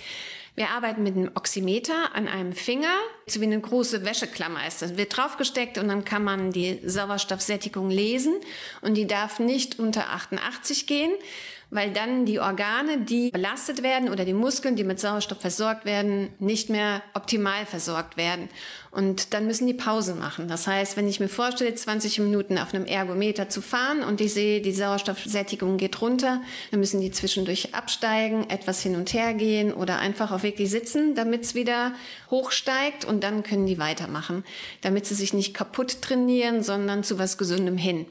Wir 0.57 0.71
arbeiten 0.71 1.05
mit 1.05 1.15
einem 1.15 1.31
Oximeter 1.37 2.17
an 2.17 2.27
einem 2.27 2.53
Finger, 2.53 2.93
so 3.29 3.41
wie 3.41 3.45
eine 3.45 3.61
große 3.61 4.05
Wäscheklammer 4.05 4.67
ist. 4.67 4.83
Das 4.83 4.97
wird 4.97 5.17
draufgesteckt 5.17 5.79
und 5.79 5.87
dann 5.87 6.05
kann 6.05 6.25
man 6.25 6.51
die 6.51 6.81
Sauerstoffsättigung 6.83 7.89
lesen 7.89 8.35
und 8.81 8.95
die 8.95 9.07
darf 9.07 9.39
nicht 9.39 9.79
unter 9.79 10.09
88 10.09 10.89
gehen, 10.89 11.13
weil 11.77 11.93
dann 11.93 12.25
die 12.25 12.41
Organe, 12.41 12.99
die 12.99 13.31
belastet 13.31 13.83
werden 13.83 14.09
oder 14.09 14.25
die 14.25 14.33
Muskeln, 14.33 14.75
die 14.75 14.85
mit 14.85 14.99
Sauerstoff 14.99 15.41
versorgt 15.41 15.85
werden, 15.85 16.31
nicht 16.39 16.71
mehr 16.71 17.03
optimal 17.15 17.67
versorgt 17.67 18.17
werden. 18.17 18.49
Und 18.91 19.35
dann 19.35 19.47
müssen 19.47 19.67
die 19.67 19.75
Pausen 19.75 20.19
machen. 20.19 20.49
Das 20.49 20.67
heißt, 20.67 20.97
wenn 20.97 21.07
ich 21.07 21.21
mir 21.21 21.29
vorstelle, 21.29 21.75
20 21.75 22.19
Minuten 22.21 22.57
auf 22.57 22.73
einem 22.73 22.87
Ergometer 22.87 23.51
zu 23.51 23.61
fahren 23.61 24.03
und 24.03 24.23
ich 24.23 24.33
sehe, 24.33 24.63
die 24.63 24.73
Sauerstoffsättigung 24.73 25.77
geht 25.77 26.01
runter, 26.01 26.41
dann 26.71 26.81
müssen 26.81 27.03
die 27.03 27.11
zwischendurch 27.11 27.75
absteigen, 27.75 28.49
etwas 28.49 28.81
hin 28.81 28.97
und 28.97 29.13
her 29.13 29.35
gehen 29.35 29.73
oder 29.73 29.99
einfach 29.99 30.33
auch 30.33 30.43
wirklich 30.43 30.71
sitzen, 30.71 31.15
damit 31.15 31.43
es 31.43 31.55
wieder 31.55 31.93
hochsteigt 32.31 33.05
und 33.05 33.23
dann 33.23 33.43
können 33.43 33.67
die 33.67 33.79
weitermachen, 33.79 34.45
damit 34.81 35.05
sie 35.05 35.15
sich 35.15 35.35
nicht 35.35 35.53
kaputt 35.53 36.01
trainieren, 36.01 36.63
sondern 36.63 37.05
zu 37.05 37.19
was 37.19 37.37
Gesundem 37.37 37.77
hin. 37.77 38.07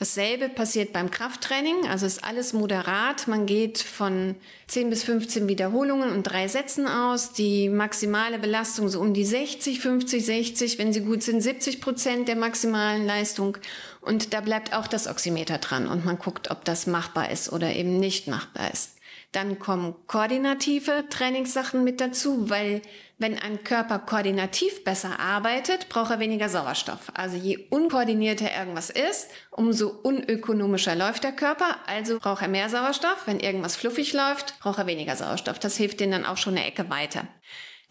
Dasselbe 0.00 0.48
passiert 0.48 0.94
beim 0.94 1.10
Krafttraining, 1.10 1.86
also 1.86 2.06
ist 2.06 2.24
alles 2.24 2.54
moderat. 2.54 3.28
Man 3.28 3.44
geht 3.44 3.76
von 3.80 4.34
10 4.66 4.88
bis 4.88 5.04
15 5.04 5.46
Wiederholungen 5.46 6.10
und 6.12 6.22
drei 6.22 6.48
Sätzen 6.48 6.88
aus. 6.88 7.32
Die 7.34 7.68
maximale 7.68 8.38
Belastung 8.38 8.88
so 8.88 8.98
um 8.98 9.12
die 9.12 9.26
60, 9.26 9.78
50, 9.78 10.24
60, 10.24 10.78
wenn 10.78 10.94
sie 10.94 11.02
gut 11.02 11.22
sind, 11.22 11.42
70 11.42 11.82
Prozent 11.82 12.28
der 12.28 12.36
maximalen 12.36 13.04
Leistung. 13.04 13.58
Und 14.00 14.32
da 14.32 14.40
bleibt 14.40 14.74
auch 14.74 14.86
das 14.86 15.06
Oximeter 15.06 15.58
dran 15.58 15.86
und 15.86 16.04
man 16.04 16.18
guckt, 16.18 16.50
ob 16.50 16.64
das 16.64 16.86
machbar 16.86 17.30
ist 17.30 17.52
oder 17.52 17.74
eben 17.74 17.98
nicht 17.98 18.28
machbar 18.28 18.70
ist. 18.72 18.96
Dann 19.32 19.60
kommen 19.60 19.94
koordinative 20.08 21.04
Trainingssachen 21.08 21.84
mit 21.84 22.00
dazu, 22.00 22.50
weil 22.50 22.82
wenn 23.18 23.38
ein 23.38 23.62
Körper 23.62 24.00
koordinativ 24.00 24.82
besser 24.82 25.20
arbeitet, 25.20 25.88
braucht 25.88 26.10
er 26.10 26.18
weniger 26.18 26.48
Sauerstoff. 26.48 27.12
Also 27.14 27.36
je 27.36 27.66
unkoordinierter 27.70 28.50
irgendwas 28.52 28.90
ist, 28.90 29.28
umso 29.50 29.88
unökonomischer 29.88 30.96
läuft 30.96 31.22
der 31.22 31.32
Körper, 31.32 31.76
also 31.86 32.18
braucht 32.18 32.42
er 32.42 32.48
mehr 32.48 32.68
Sauerstoff. 32.68 33.26
Wenn 33.26 33.38
irgendwas 33.38 33.76
fluffig 33.76 34.12
läuft, 34.14 34.58
braucht 34.58 34.78
er 34.78 34.86
weniger 34.86 35.14
Sauerstoff. 35.14 35.60
Das 35.60 35.76
hilft 35.76 36.00
denen 36.00 36.12
dann 36.12 36.26
auch 36.26 36.38
schon 36.38 36.56
eine 36.56 36.66
Ecke 36.66 36.90
weiter. 36.90 37.28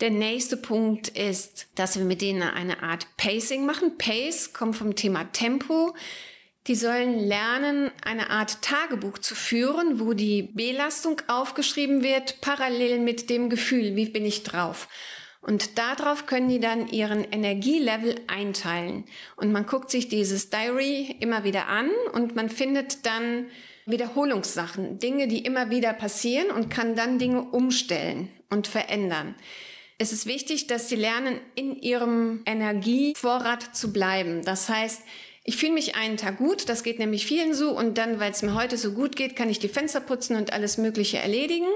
Der 0.02 0.12
nächste 0.12 0.56
Punkt 0.56 1.10
ist, 1.10 1.68
dass 1.76 1.98
wir 1.98 2.06
mit 2.06 2.22
denen 2.22 2.44
eine 2.44 2.84
Art 2.84 3.06
Pacing 3.18 3.66
machen. 3.66 3.98
Pace 3.98 4.54
kommt 4.54 4.78
vom 4.78 4.96
Thema 4.96 5.26
Tempo. 5.34 5.94
Die 6.68 6.76
sollen 6.76 7.20
lernen, 7.20 7.92
eine 8.06 8.30
Art 8.30 8.62
Tagebuch 8.62 9.18
zu 9.18 9.36
führen, 9.36 10.00
wo 10.00 10.14
die 10.14 10.44
Belastung 10.44 11.22
aufgeschrieben 11.28 12.02
wird, 12.02 12.40
parallel 12.40 13.00
mit 13.00 13.30
dem 13.30 13.50
Gefühl, 13.50 13.98
wie 13.98 14.08
bin 14.08 14.26
ich 14.26 14.44
drauf. 14.44 14.88
Und 15.42 15.78
darauf 15.78 16.28
können 16.28 16.48
die 16.48 16.60
dann 16.60 16.88
ihren 16.88 17.24
Energielevel 17.24 18.16
einteilen. 18.28 19.06
Und 19.36 19.52
man 19.52 19.66
guckt 19.66 19.90
sich 19.90 20.08
dieses 20.08 20.50
Diary 20.50 21.18
immer 21.20 21.44
wieder 21.44 21.68
an 21.68 21.90
und 22.14 22.36
man 22.36 22.50
findet 22.50 23.06
dann 23.06 23.48
Wiederholungssachen, 23.86 25.00
Dinge, 25.00 25.28
die 25.28 25.40
immer 25.40 25.70
wieder 25.70 25.94
passieren 25.94 26.52
und 26.52 26.70
kann 26.70 26.96
dann 26.96 27.20
Dinge 27.20 27.42
umstellen 27.42 28.30
und 28.50 28.68
verändern. 28.68 29.36
Es 30.02 30.14
ist 30.14 30.26
wichtig, 30.26 30.68
dass 30.68 30.88
die 30.88 30.96
lernen, 30.96 31.42
in 31.56 31.76
ihrem 31.76 32.42
Energievorrat 32.46 33.76
zu 33.76 33.92
bleiben. 33.92 34.46
Das 34.46 34.70
heißt, 34.70 35.02
ich 35.44 35.58
fühle 35.58 35.74
mich 35.74 35.96
einen 35.96 36.16
Tag 36.16 36.38
gut, 36.38 36.70
das 36.70 36.84
geht 36.84 37.00
nämlich 37.00 37.26
vielen 37.26 37.54
so 37.54 37.78
und 37.78 37.98
dann, 37.98 38.18
weil 38.18 38.32
es 38.32 38.42
mir 38.42 38.54
heute 38.54 38.78
so 38.78 38.94
gut 38.94 39.18
geht, 39.18 39.36
kann 39.36 39.50
ich 39.50 39.60
die 39.60 39.68
Fenster 39.68 40.00
putzen 40.00 40.38
und 40.38 40.54
alles 40.54 40.78
Mögliche 40.78 41.18
erledigen. 41.18 41.68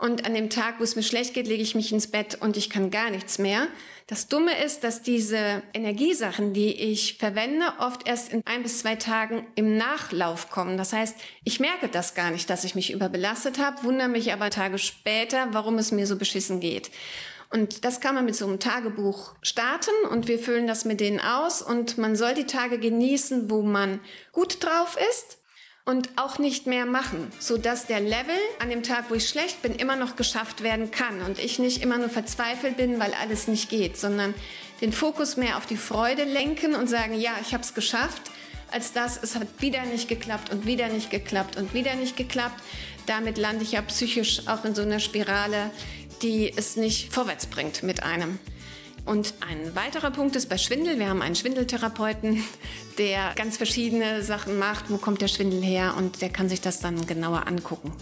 Und 0.00 0.24
an 0.24 0.34
dem 0.34 0.50
Tag, 0.50 0.78
wo 0.78 0.84
es 0.84 0.94
mir 0.94 1.02
schlecht 1.02 1.34
geht, 1.34 1.48
lege 1.48 1.60
ich 1.60 1.74
mich 1.74 1.90
ins 1.90 2.06
Bett 2.06 2.36
und 2.40 2.56
ich 2.56 2.70
kann 2.70 2.92
gar 2.92 3.10
nichts 3.10 3.40
mehr. 3.40 3.66
Das 4.06 4.28
Dumme 4.28 4.56
ist, 4.64 4.84
dass 4.84 5.02
diese 5.02 5.60
Energiesachen, 5.74 6.52
die 6.52 6.72
ich 6.72 7.18
verwende, 7.18 7.66
oft 7.80 8.06
erst 8.06 8.32
in 8.32 8.42
ein 8.46 8.62
bis 8.62 8.78
zwei 8.78 8.94
Tagen 8.94 9.48
im 9.56 9.76
Nachlauf 9.76 10.48
kommen. 10.50 10.78
Das 10.78 10.92
heißt, 10.92 11.16
ich 11.42 11.58
merke 11.58 11.88
das 11.88 12.14
gar 12.14 12.30
nicht, 12.30 12.48
dass 12.48 12.62
ich 12.62 12.76
mich 12.76 12.92
überbelastet 12.92 13.58
habe, 13.58 13.82
wundere 13.82 14.08
mich 14.08 14.32
aber 14.32 14.50
Tage 14.50 14.78
später, 14.78 15.48
warum 15.50 15.78
es 15.78 15.90
mir 15.90 16.06
so 16.06 16.16
beschissen 16.16 16.60
geht. 16.60 16.92
Und 17.50 17.84
das 17.84 18.00
kann 18.00 18.14
man 18.14 18.26
mit 18.26 18.36
so 18.36 18.46
einem 18.46 18.60
Tagebuch 18.60 19.34
starten 19.40 19.94
und 20.10 20.28
wir 20.28 20.38
füllen 20.38 20.66
das 20.66 20.84
mit 20.84 21.00
denen 21.00 21.18
aus 21.18 21.62
und 21.62 21.96
man 21.96 22.14
soll 22.14 22.34
die 22.34 22.44
Tage 22.44 22.78
genießen, 22.78 23.50
wo 23.50 23.62
man 23.62 24.00
gut 24.32 24.62
drauf 24.62 24.98
ist 25.10 25.38
und 25.86 26.10
auch 26.16 26.38
nicht 26.38 26.66
mehr 26.66 26.84
machen, 26.84 27.32
so 27.38 27.56
dass 27.56 27.86
der 27.86 28.00
Level 28.00 28.36
an 28.58 28.68
dem 28.68 28.82
Tag, 28.82 29.06
wo 29.08 29.14
ich 29.14 29.26
schlecht 29.26 29.62
bin, 29.62 29.74
immer 29.74 29.96
noch 29.96 30.16
geschafft 30.16 30.62
werden 30.62 30.90
kann 30.90 31.22
und 31.22 31.38
ich 31.38 31.58
nicht 31.58 31.82
immer 31.82 31.96
nur 31.96 32.10
verzweifelt 32.10 32.76
bin, 32.76 33.00
weil 33.00 33.14
alles 33.14 33.48
nicht 33.48 33.70
geht, 33.70 33.96
sondern 33.96 34.34
den 34.82 34.92
Fokus 34.92 35.38
mehr 35.38 35.56
auf 35.56 35.64
die 35.64 35.78
Freude 35.78 36.24
lenken 36.24 36.74
und 36.74 36.88
sagen, 36.88 37.18
ja, 37.18 37.32
ich 37.40 37.54
habe 37.54 37.62
es 37.62 37.72
geschafft, 37.72 38.20
als 38.70 38.92
dass 38.92 39.18
es 39.22 39.34
hat 39.34 39.46
wieder 39.60 39.82
nicht 39.86 40.08
geklappt 40.08 40.52
und 40.52 40.66
wieder 40.66 40.88
nicht 40.88 41.10
geklappt 41.10 41.56
und 41.56 41.72
wieder 41.72 41.94
nicht 41.94 42.18
geklappt. 42.18 42.62
Damit 43.06 43.38
lande 43.38 43.62
ich 43.62 43.72
ja 43.72 43.80
psychisch 43.80 44.46
auch 44.46 44.66
in 44.66 44.74
so 44.74 44.82
einer 44.82 45.00
Spirale, 45.00 45.70
die 46.22 46.52
es 46.54 46.76
nicht 46.76 47.12
vorwärts 47.12 47.46
bringt 47.46 47.82
mit 47.82 48.02
einem. 48.02 48.38
Und 49.04 49.34
ein 49.40 49.74
weiterer 49.74 50.10
Punkt 50.10 50.36
ist 50.36 50.50
bei 50.50 50.58
Schwindel. 50.58 50.98
Wir 50.98 51.08
haben 51.08 51.22
einen 51.22 51.34
Schwindeltherapeuten, 51.34 52.44
der 52.98 53.32
ganz 53.36 53.56
verschiedene 53.56 54.22
Sachen 54.22 54.58
macht. 54.58 54.90
Wo 54.90 54.98
kommt 54.98 55.22
der 55.22 55.28
Schwindel 55.28 55.62
her? 55.62 55.94
Und 55.96 56.20
der 56.20 56.28
kann 56.28 56.50
sich 56.50 56.60
das 56.60 56.80
dann 56.80 57.06
genauer 57.06 57.46
angucken. 57.46 57.92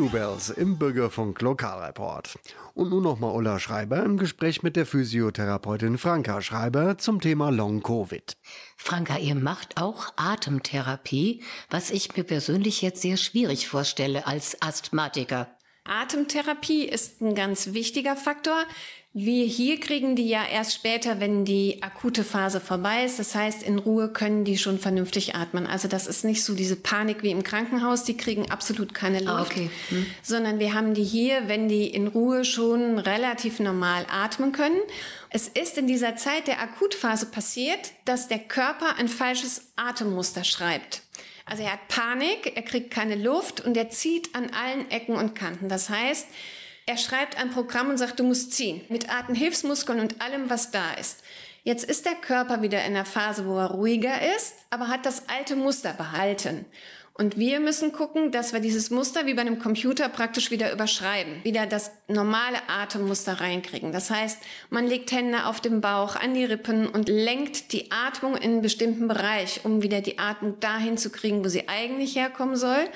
Bluebells 0.00 0.48
im 0.48 0.78
Bürgerfunk 0.78 1.42
Lokalreport. 1.42 2.38
Und 2.72 2.88
nun 2.88 3.02
nochmal 3.02 3.36
Ulla 3.36 3.58
Schreiber 3.58 4.02
im 4.02 4.16
Gespräch 4.16 4.62
mit 4.62 4.74
der 4.74 4.86
Physiotherapeutin 4.86 5.98
Franka 5.98 6.40
Schreiber 6.40 6.96
zum 6.96 7.20
Thema 7.20 7.50
Long 7.50 7.82
Covid. 7.82 8.32
Franka, 8.78 9.18
ihr 9.18 9.34
macht 9.34 9.76
auch 9.76 10.06
Atemtherapie, 10.16 11.42
was 11.68 11.90
ich 11.90 12.16
mir 12.16 12.24
persönlich 12.24 12.80
jetzt 12.80 13.02
sehr 13.02 13.18
schwierig 13.18 13.68
vorstelle 13.68 14.26
als 14.26 14.62
Asthmatiker. 14.62 15.48
Atemtherapie 15.90 16.84
ist 16.84 17.20
ein 17.20 17.34
ganz 17.34 17.72
wichtiger 17.72 18.14
Faktor. 18.14 18.64
Wir 19.12 19.44
hier 19.44 19.80
kriegen 19.80 20.14
die 20.14 20.28
ja 20.28 20.44
erst 20.46 20.72
später, 20.72 21.18
wenn 21.18 21.44
die 21.44 21.82
akute 21.82 22.22
Phase 22.22 22.60
vorbei 22.60 23.04
ist. 23.04 23.18
Das 23.18 23.34
heißt, 23.34 23.64
in 23.64 23.80
Ruhe 23.80 24.08
können 24.08 24.44
die 24.44 24.56
schon 24.56 24.78
vernünftig 24.78 25.34
atmen. 25.34 25.66
Also 25.66 25.88
das 25.88 26.06
ist 26.06 26.24
nicht 26.24 26.44
so 26.44 26.54
diese 26.54 26.76
Panik 26.76 27.24
wie 27.24 27.32
im 27.32 27.42
Krankenhaus. 27.42 28.04
Die 28.04 28.16
kriegen 28.16 28.52
absolut 28.52 28.94
keine 28.94 29.18
Luft. 29.18 29.30
Ah, 29.30 29.42
okay. 29.42 29.68
Hm. 29.88 30.06
Sondern 30.22 30.60
wir 30.60 30.74
haben 30.74 30.94
die 30.94 31.02
hier, 31.02 31.48
wenn 31.48 31.68
die 31.68 31.88
in 31.88 32.06
Ruhe 32.06 32.44
schon 32.44 33.00
relativ 33.00 33.58
normal 33.58 34.06
atmen 34.08 34.52
können. 34.52 34.80
Es 35.28 35.48
ist 35.48 35.76
in 35.76 35.88
dieser 35.88 36.14
Zeit 36.14 36.46
der 36.46 36.60
Akutphase 36.60 37.26
passiert, 37.26 37.90
dass 38.04 38.28
der 38.28 38.38
Körper 38.38 38.94
ein 38.96 39.08
falsches 39.08 39.72
Atemmuster 39.74 40.44
schreibt. 40.44 41.02
Also 41.50 41.64
er 41.64 41.72
hat 41.72 41.88
Panik, 41.88 42.52
er 42.54 42.62
kriegt 42.62 42.92
keine 42.92 43.16
Luft 43.16 43.60
und 43.60 43.76
er 43.76 43.90
zieht 43.90 44.36
an 44.36 44.50
allen 44.50 44.88
Ecken 44.92 45.16
und 45.16 45.34
Kanten. 45.34 45.68
Das 45.68 45.90
heißt, 45.90 46.28
er 46.86 46.96
schreibt 46.96 47.36
ein 47.38 47.50
Programm 47.50 47.90
und 47.90 47.98
sagt, 47.98 48.20
du 48.20 48.24
musst 48.24 48.52
ziehen. 48.52 48.82
Mit 48.88 49.12
Atemhilfsmuskeln 49.12 49.98
und 49.98 50.20
allem, 50.20 50.48
was 50.48 50.70
da 50.70 50.92
ist. 50.92 51.24
Jetzt 51.64 51.84
ist 51.84 52.06
der 52.06 52.14
Körper 52.14 52.62
wieder 52.62 52.84
in 52.84 52.94
der 52.94 53.04
Phase, 53.04 53.46
wo 53.46 53.58
er 53.58 53.66
ruhiger 53.66 54.14
ist, 54.36 54.54
aber 54.70 54.86
hat 54.86 55.04
das 55.04 55.28
alte 55.28 55.56
Muster 55.56 55.92
behalten. 55.92 56.64
Und 57.14 57.36
wir 57.36 57.60
müssen 57.60 57.92
gucken, 57.92 58.32
dass 58.32 58.52
wir 58.52 58.60
dieses 58.60 58.90
Muster 58.90 59.26
wie 59.26 59.34
bei 59.34 59.42
einem 59.42 59.58
Computer 59.58 60.08
praktisch 60.08 60.50
wieder 60.50 60.72
überschreiben, 60.72 61.44
wieder 61.44 61.66
das 61.66 61.90
normale 62.08 62.56
Atemmuster 62.68 63.40
reinkriegen. 63.40 63.92
Das 63.92 64.10
heißt, 64.10 64.38
man 64.70 64.86
legt 64.86 65.12
Hände 65.12 65.44
auf 65.44 65.60
den 65.60 65.80
Bauch, 65.80 66.16
an 66.16 66.32
die 66.32 66.44
Rippen 66.44 66.88
und 66.88 67.08
lenkt 67.08 67.72
die 67.72 67.90
Atmung 67.90 68.36
in 68.36 68.52
einen 68.52 68.62
bestimmten 68.62 69.06
Bereich, 69.06 69.60
um 69.64 69.82
wieder 69.82 70.00
die 70.00 70.18
Atmung 70.18 70.60
dahin 70.60 70.96
zu 70.96 71.10
kriegen, 71.10 71.44
wo 71.44 71.48
sie 71.48 71.68
eigentlich 71.68 72.16
herkommen 72.16 72.56
soll. 72.56 72.88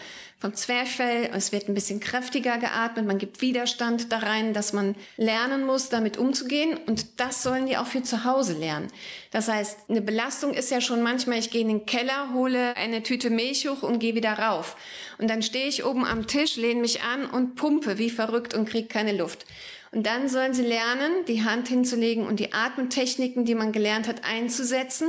Vom 0.45 0.53
Zwerchfell, 0.53 1.31
es 1.33 1.53
wird 1.53 1.71
ein 1.71 1.75
bisschen 1.75 2.01
kräftiger 2.01 2.59
geatmet, 2.59 3.07
man 3.07 3.17
gibt 3.17 3.41
Widerstand 3.41 4.13
da 4.13 4.19
rein, 4.19 4.53
dass 4.53 4.75
man 4.75 4.95
lernen 5.17 5.65
muss, 5.65 5.89
damit 5.89 6.19
umzugehen. 6.19 6.79
Und 6.87 7.19
das 7.19 7.43
sollen 7.43 7.65
die 7.65 7.79
auch 7.79 7.87
für 7.87 8.03
zu 8.03 8.25
Hause 8.25 8.53
lernen. 8.53 8.89
Das 9.31 9.49
heißt, 9.49 9.89
eine 9.89 10.03
Belastung 10.03 10.53
ist 10.53 10.71
ja 10.71 10.83
schon 10.83 11.01
manchmal, 11.01 11.39
ich 11.39 11.49
gehe 11.49 11.63
in 11.63 11.69
den 11.69 11.87
Keller, 11.87 12.35
hole 12.35 12.77
eine 12.77 13.03
Tüte 13.03 13.31
Milch 13.31 13.67
hoch 13.67 13.83
und 13.83 14.01
gehe 14.01 14.15
wieder 14.15 14.35
rauf. 14.35 14.77
Und 15.17 15.31
dann 15.31 15.43
stehe 15.43 15.67
ich 15.67 15.83
oben 15.83 16.05
am 16.05 16.27
Tisch, 16.27 16.57
lehne 16.57 16.83
mich 16.83 17.03
an 17.03 17.25
und 17.25 17.55
pumpe 17.55 17.97
wie 17.97 18.11
verrückt 18.11 18.53
und 18.53 18.69
kriege 18.69 18.89
keine 18.89 19.17
Luft. 19.17 19.47
Und 19.93 20.07
dann 20.07 20.29
sollen 20.29 20.53
sie 20.53 20.67
lernen, 20.67 21.25
die 21.27 21.43
Hand 21.43 21.69
hinzulegen 21.69 22.27
und 22.27 22.39
die 22.39 22.53
Atemtechniken, 22.53 23.47
die 23.47 23.55
man 23.55 23.73
gelernt 23.73 24.09
hat, 24.09 24.25
einzusetzen, 24.25 25.09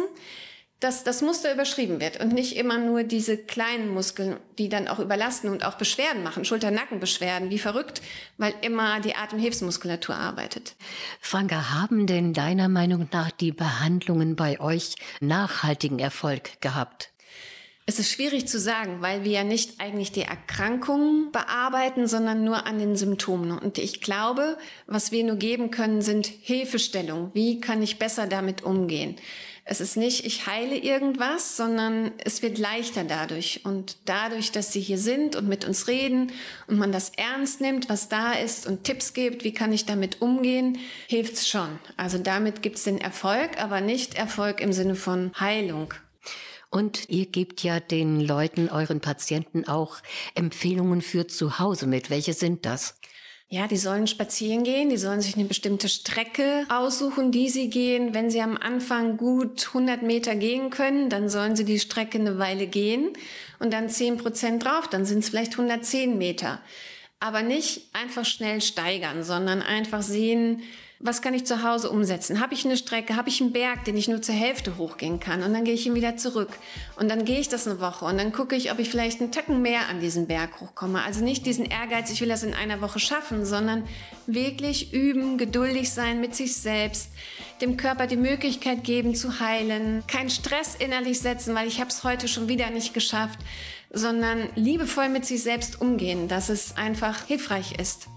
dass 0.80 1.04
das 1.04 1.22
Muster 1.22 1.54
überschrieben 1.54 2.02
wird 2.02 2.20
und 2.20 2.34
nicht 2.34 2.58
immer 2.58 2.78
nur 2.78 3.04
diese 3.04 3.38
kleinen 3.38 3.94
Muskeln, 3.94 4.38
die 4.58 4.70
dann 4.70 4.88
auch 4.88 5.00
überlasten 5.00 5.50
und 5.50 5.66
auch 5.66 5.76
Beschwerden 5.76 6.22
machen, 6.22 6.44
Schulter-Nackenbeschwerden, 6.44 7.50
wie 7.50 7.60
verrückt, 7.60 8.02
weil 8.38 8.54
immer 8.62 9.00
die 9.00 9.16
Atemhilfsmuskulatur 9.16 10.16
arbeitet. 10.16 10.76
Franka, 11.22 11.74
haben 11.74 12.08
denn 12.08 12.34
deiner 12.34 12.68
Meinung 12.68 13.08
nach 13.12 13.32
die 13.32 13.52
Behandlungen 13.52 14.36
bei 14.36 14.60
euch 14.60 14.96
nachhaltigen 15.22 16.00
Erfolg 16.00 16.62
gehabt? 16.62 17.12
Es 17.88 18.00
ist 18.00 18.12
schwierig 18.12 18.48
zu 18.48 18.60
sagen, 18.60 19.02
weil 19.02 19.24
wir 19.24 19.32
ja 19.32 19.44
nicht 19.44 19.80
eigentlich 19.80 20.12
die 20.12 20.24
Erkrankung 20.24 21.32
bearbeiten, 21.32 22.08
sondern 22.08 22.44
nur 22.44 22.66
an 22.66 22.80
den 22.80 22.96
Symptomen. 22.96 23.52
Und 23.52 23.78
ich 23.78 24.02
glaube, 24.02 24.58
was 24.88 25.12
wir 25.12 25.24
nur 25.24 25.36
geben 25.36 25.70
können, 25.70 26.02
sind 26.02 26.26
Hilfestellungen. 26.26 27.30
Wie 27.36 27.62
kann 27.62 27.84
ich 27.84 28.00
besser 28.00 28.26
damit 28.26 28.64
umgehen? 28.64 29.18
Es 29.68 29.82
ist 29.82 29.98
nicht, 29.98 30.26
ich 30.26 30.46
heile 30.46 30.78
irgendwas, 30.78 31.58
sondern 31.58 32.12
es 32.24 32.44
wird 32.44 32.60
leichter 32.60 33.04
dadurch. 33.04 33.62
Und 33.64 33.98
dadurch, 34.06 34.52
dass 34.52 34.72
sie 34.72 34.80
hier 34.80 35.00
sind 35.00 35.36
und 35.36 35.48
mit 35.48 35.66
uns 35.66 35.88
reden 35.88 36.32
und 36.68 36.78
man 36.78 36.92
das 36.92 37.12
ernst 37.18 37.62
nimmt, 37.62 37.90
was 37.90 38.08
da 38.08 38.34
ist 38.34 38.68
und 38.68 38.84
Tipps 38.84 39.16
gibt, 39.16 39.44
wie 39.44 39.56
kann 39.56 39.74
ich 39.74 39.88
damit 39.88 40.22
umgehen, 40.22 40.78
hilft's 41.08 41.50
schon. 41.50 41.80
Also 41.98 42.20
damit 42.20 42.62
gibt's 42.62 42.84
den 42.84 43.00
Erfolg, 43.00 43.60
aber 43.60 43.82
nicht 43.82 44.14
Erfolg 44.14 44.62
im 44.62 44.72
Sinne 44.72 44.94
von 44.94 45.32
Heilung. 45.40 45.96
Und 46.70 47.10
ihr 47.10 47.26
gebt 47.26 47.64
ja 47.64 47.80
den 47.80 48.22
Leuten, 48.22 48.70
euren 48.70 49.00
Patienten 49.00 49.68
auch 49.68 49.98
Empfehlungen 50.36 51.02
für 51.02 51.26
zu 51.26 51.58
Hause 51.58 51.88
mit. 51.88 52.12
Welche 52.12 52.34
sind 52.34 52.68
das? 52.68 53.00
Ja, 53.48 53.68
die 53.68 53.78
sollen 53.78 54.08
spazieren 54.08 54.64
gehen, 54.64 54.90
die 54.90 54.98
sollen 54.98 55.22
sich 55.22 55.36
eine 55.36 55.46
bestimmte 55.46 55.88
Strecke 55.88 56.66
aussuchen, 56.68 57.32
die 57.32 57.50
sie 57.50 57.70
gehen. 57.70 58.16
Wenn 58.16 58.32
sie 58.32 58.42
am 58.42 58.58
Anfang 58.58 59.18
gut 59.18 59.68
100 59.68 60.02
Meter 60.02 60.36
gehen 60.36 60.72
können, 60.72 61.10
dann 61.10 61.30
sollen 61.30 61.56
sie 61.56 61.64
die 61.64 61.80
Strecke 61.80 62.18
eine 62.18 62.40
Weile 62.40 62.66
gehen 62.66 63.14
und 63.60 63.72
dann 63.72 63.88
10 63.88 64.18
Prozent 64.18 64.66
drauf, 64.66 64.88
dann 64.88 65.06
sind 65.06 65.20
es 65.20 65.30
vielleicht 65.30 65.52
110 65.54 66.18
Meter. 66.18 66.60
Aber 67.20 67.44
nicht 67.44 67.90
einfach 67.94 68.26
schnell 68.26 68.62
steigern, 68.62 69.24
sondern 69.24 69.62
einfach 69.62 70.02
sehen, 70.02 70.64
was 71.00 71.22
kann 71.22 71.34
ich 71.34 71.46
zu 71.46 71.62
Hause 71.62 71.90
umsetzen? 71.90 72.40
Habe 72.40 72.54
ich 72.54 72.66
eine 72.66 72.78
Strecke, 72.78 73.16
habe 73.16 73.28
ich 73.28 73.42
einen 73.42 73.52
Berg, 73.52 73.84
den 73.84 73.98
ich 73.98 74.08
nur 74.08 74.22
zur 74.22 74.36
Hälfte 74.36 74.78
hochgehen 74.78 75.20
kann 75.20 75.44
und 75.44 75.54
dann 75.54 75.66
gehe 75.66 75.74
ich 75.74 75.86
ihn 75.86 75.96
wieder 75.96 76.16
zurück. 76.16 76.50
Und 76.96 77.10
dann 77.10 77.26
gehe 77.26 77.40
ich 77.40 77.50
das 77.50 77.68
eine 77.68 77.82
Woche 77.82 78.06
und 78.06 78.18
dann 78.18 78.32
gucke 78.32 78.56
ich, 78.56 78.72
ob 78.72 78.80
ich 78.80 78.90
vielleicht 78.90 79.20
einen 79.20 79.32
Tacken 79.32 79.62
mehr 79.62 79.90
an 79.90 80.00
diesen 80.00 80.28
Berg 80.28 80.62
hochkomme. 80.62 81.02
Also 81.04 81.24
nicht 81.24 81.46
diesen 81.46 81.66
Ehrgeiz, 81.66 82.10
ich 82.12 82.22
will 82.22 82.30
das 82.30 82.44
in 82.44 82.54
einer 82.54 82.80
Woche 82.80 83.00
schaffen, 83.00 83.46
sondern 83.46 83.84
wirklich 84.26 84.94
üben, 84.94 85.38
geduldig 85.38 85.92
sein 85.92 86.22
mit 86.22 86.34
sich 86.34 86.56
selbst, 86.56 87.10
dem 87.62 87.76
Körper 87.76 88.08
die 88.08 88.18
Möglichkeit 88.18 88.84
geben 88.84 89.16
zu 89.16 89.40
heilen, 89.42 90.04
keinen 90.08 90.30
Stress 90.30 90.76
innerlich 90.76 91.20
setzen, 91.20 91.56
weil 91.56 91.68
ich 91.68 91.82
habe 91.82 91.90
es 91.90 92.04
heute 92.04 92.28
schon 92.28 92.48
wieder 92.48 92.70
nicht 92.70 92.94
geschafft, 92.94 93.40
sondern 93.96 94.50
liebevoll 94.56 95.10
mit 95.10 95.26
sich 95.26 95.42
selbst 95.42 95.82
umgehen, 95.82 96.28
dass 96.28 96.50
es 96.50 96.78
einfach 96.78 97.26
hilfreich 97.26 97.80
ist. 97.80 98.08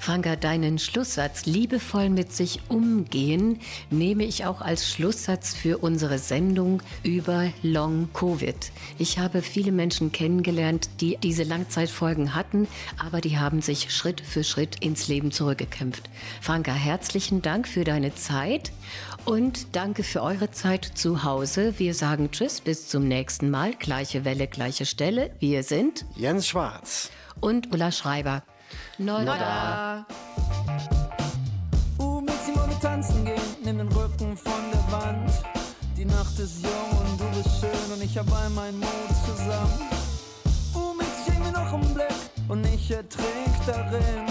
Franka, 0.00 0.36
deinen 0.36 0.78
Schlusssatz 0.78 1.44
liebevoll 1.46 2.08
mit 2.08 2.32
sich 2.32 2.60
umgehen 2.68 3.60
nehme 3.90 4.24
ich 4.24 4.46
auch 4.46 4.60
als 4.60 4.88
Schlusssatz 4.88 5.54
für 5.54 5.78
unsere 5.78 6.18
Sendung 6.18 6.82
über 7.02 7.52
Long 7.62 8.08
Covid. 8.12 8.56
Ich 8.98 9.18
habe 9.18 9.42
viele 9.42 9.72
Menschen 9.72 10.12
kennengelernt, 10.12 10.88
die 11.00 11.16
diese 11.16 11.42
Langzeitfolgen 11.42 12.34
hatten, 12.34 12.68
aber 12.98 13.20
die 13.20 13.38
haben 13.38 13.60
sich 13.60 13.90
Schritt 13.90 14.20
für 14.20 14.44
Schritt 14.44 14.76
ins 14.82 15.08
Leben 15.08 15.32
zurückgekämpft. 15.32 16.08
Franka, 16.40 16.72
herzlichen 16.72 17.42
Dank 17.42 17.68
für 17.68 17.84
deine 17.84 18.14
Zeit 18.14 18.72
und 19.24 19.74
danke 19.76 20.02
für 20.02 20.22
eure 20.22 20.50
Zeit 20.50 20.84
zu 20.84 21.24
Hause. 21.24 21.78
Wir 21.78 21.94
sagen 21.94 22.30
Tschüss, 22.30 22.60
bis 22.60 22.88
zum 22.88 23.08
nächsten 23.08 23.50
Mal. 23.50 23.74
Gleiche 23.74 24.24
Welle, 24.24 24.46
gleiche 24.46 24.86
Stelle. 24.86 25.30
Wir 25.38 25.62
sind 25.62 26.04
Jens 26.16 26.46
Schwarz. 26.48 27.10
und 27.40 27.72
Ulla 27.72 27.90
Schreiber. 27.90 28.42
Nodda. 28.98 30.06
Uh, 31.98 32.04
wollen 32.04 32.26
wir 32.26 32.80
tanzen 32.80 33.24
gehen? 33.24 33.40
Nimm 33.64 33.78
den 33.78 33.88
Rücken 33.88 34.36
von 34.36 34.70
der 34.72 34.92
Wand. 34.92 35.32
Die 35.96 36.04
Nacht 36.04 36.38
ist 36.38 36.62
jung 36.62 36.98
und 37.00 37.20
du 37.20 37.24
bist 37.36 37.60
schön 37.60 37.92
und 37.94 38.02
ich 38.02 38.16
hab 38.16 38.30
all 38.32 38.50
meinen 38.50 38.78
Mut 38.78 38.88
zusammen. 39.26 39.88
Uh, 40.74 40.94
Mixi, 40.94 41.30
schenk 41.30 41.44
mir 41.44 41.52
noch 41.52 41.72
einen 41.72 41.94
Blick 41.94 42.06
und 42.48 42.66
ich 42.66 42.90
ertrink 42.90 43.66
darin. 43.66 44.26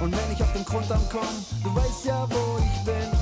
Und 0.00 0.12
wenn 0.12 0.32
ich 0.32 0.42
auf 0.42 0.52
den 0.52 0.64
Grund 0.64 0.90
ankomm, 0.90 1.26
du 1.62 1.74
weißt 1.74 2.04
ja, 2.06 2.28
wo 2.28 2.58
ich 2.58 2.84
bin. 2.84 3.15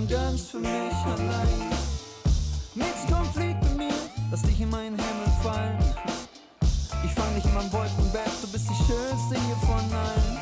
Und 0.00 0.08
ganz 0.08 0.50
für 0.50 0.58
mich 0.58 0.70
allein. 1.04 1.70
Mix, 2.74 2.88
komm, 3.08 3.24
flieg 3.32 3.56
mit 3.62 3.76
mir, 3.76 3.94
lass 4.30 4.42
dich 4.42 4.60
in 4.60 4.70
meinen 4.70 4.96
Himmel 4.96 5.32
fallen. 5.42 5.78
Ich 7.04 7.12
fang 7.12 7.34
dich 7.34 7.44
in 7.44 7.54
meinem 7.54 7.72
Wolkenbett, 7.72 8.32
du 8.42 8.48
bist 8.48 8.66
die 8.70 8.84
schönste 8.84 9.34
hier 9.34 9.56
von 9.66 9.84
allen. 9.92 10.39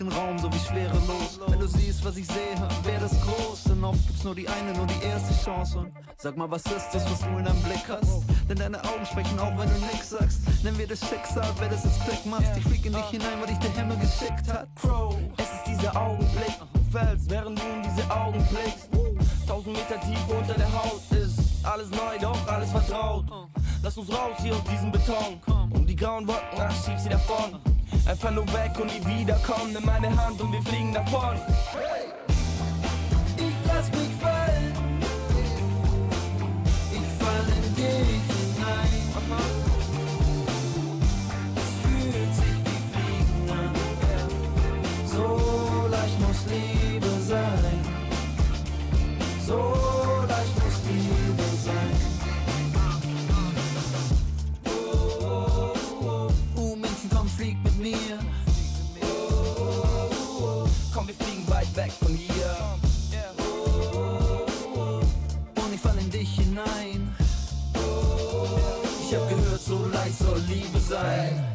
Den 0.00 0.08
Raum 0.08 0.38
so 0.38 0.52
wie 0.52 0.58
schwerelos. 0.58 1.40
Wenn 1.46 1.58
du 1.58 1.66
siehst, 1.66 2.04
was 2.04 2.16
ich 2.16 2.26
sehe, 2.26 2.54
wäre 2.84 3.00
das 3.00 3.20
groß. 3.20 3.64
Denn 3.64 3.82
oft 3.82 4.06
gibt's 4.06 4.24
nur 4.24 4.34
die 4.34 4.48
eine, 4.48 4.72
nur 4.74 4.86
die 4.86 5.04
erste 5.04 5.34
Chance. 5.44 5.78
Und 5.78 5.92
sag 6.16 6.36
mal, 6.36 6.50
was 6.50 6.62
ist 6.66 6.90
das, 6.92 7.04
was 7.10 7.20
du 7.20 7.26
in 7.38 7.44
deinem 7.44 7.62
Blick 7.62 7.84
hast? 7.88 8.22
Denn 8.48 8.58
deine 8.58 8.78
Augen 8.84 9.04
sprechen 9.04 9.38
auch, 9.38 9.56
wenn 9.58 9.68
du 9.68 9.78
nix 9.92 10.10
sagst. 10.10 10.40
Nennen 10.62 10.78
wir 10.78 10.86
das 10.86 11.00
Schicksal, 11.00 11.48
wer 11.58 11.68
das 11.68 11.84
ins 11.84 11.98
Blick 12.00 12.24
macht. 12.26 12.56
Ich 12.56 12.64
flieg 12.64 12.86
in 12.86 12.92
dich 12.92 13.04
hinein, 13.06 13.40
weil 13.40 13.48
dich 13.48 13.58
der 13.58 13.72
Himmel 13.72 13.96
geschickt 13.98 14.52
hat. 14.52 14.68
Crow, 14.76 15.16
es 15.36 15.44
ist 15.44 15.64
dieser 15.66 15.96
Augenblick. 15.96 16.58
Du 16.74 16.98
fällst, 16.98 17.28
während 17.30 17.58
du 17.58 17.62
in 17.62 17.82
diese 17.82 18.10
Augen 18.10 18.46
blickst. 18.46 18.88
Tausend 19.46 19.72
Meter 19.72 20.00
tief 20.00 20.18
unter 20.28 20.54
der 20.54 20.72
Haut 20.72 21.02
ist 21.10 21.38
alles 21.64 21.90
neu, 21.90 22.18
doch 22.20 22.46
alles 22.46 22.70
vertraut. 22.70 23.24
Lass 23.82 23.96
uns 23.96 24.10
raus 24.10 24.36
hier 24.40 24.54
aus 24.54 24.64
diesem 24.64 24.92
Beton. 24.92 25.40
Und 25.70 25.86
die 25.86 25.96
grauen 25.96 26.26
Wolken, 26.26 26.58
ach, 26.58 26.84
schieb 26.84 26.98
sie 26.98 27.08
davon. 27.08 27.67
Einfach 28.08 28.30
nur 28.30 28.46
weg 28.54 28.72
und 28.80 28.86
nie 28.86 29.04
wiederkommen. 29.20 29.74
Nimm 29.74 29.84
meine 29.84 30.08
Hand 30.16 30.40
und 30.40 30.50
wir 30.50 30.62
fliegen 30.62 30.94
davon. 30.94 31.36
Ich 33.36 33.54
lass 33.66 33.90
mich 33.90 34.14
fallen. 34.18 34.72
Ich 36.90 37.06
fall 37.22 37.44
in 37.54 37.74
dich 37.74 38.24
hinein. 38.32 38.88
Es 41.54 41.68
fühlt 41.82 42.34
sich 42.34 42.58
wie 42.64 42.80
Fliegen 42.92 43.50
an. 43.50 43.74
So 45.06 45.86
leicht 45.90 46.18
muss 46.20 46.46
Liebe 46.46 47.10
sein. 47.20 47.78
So 49.46 49.77
Liebe 70.48 70.80
sein. 70.80 71.47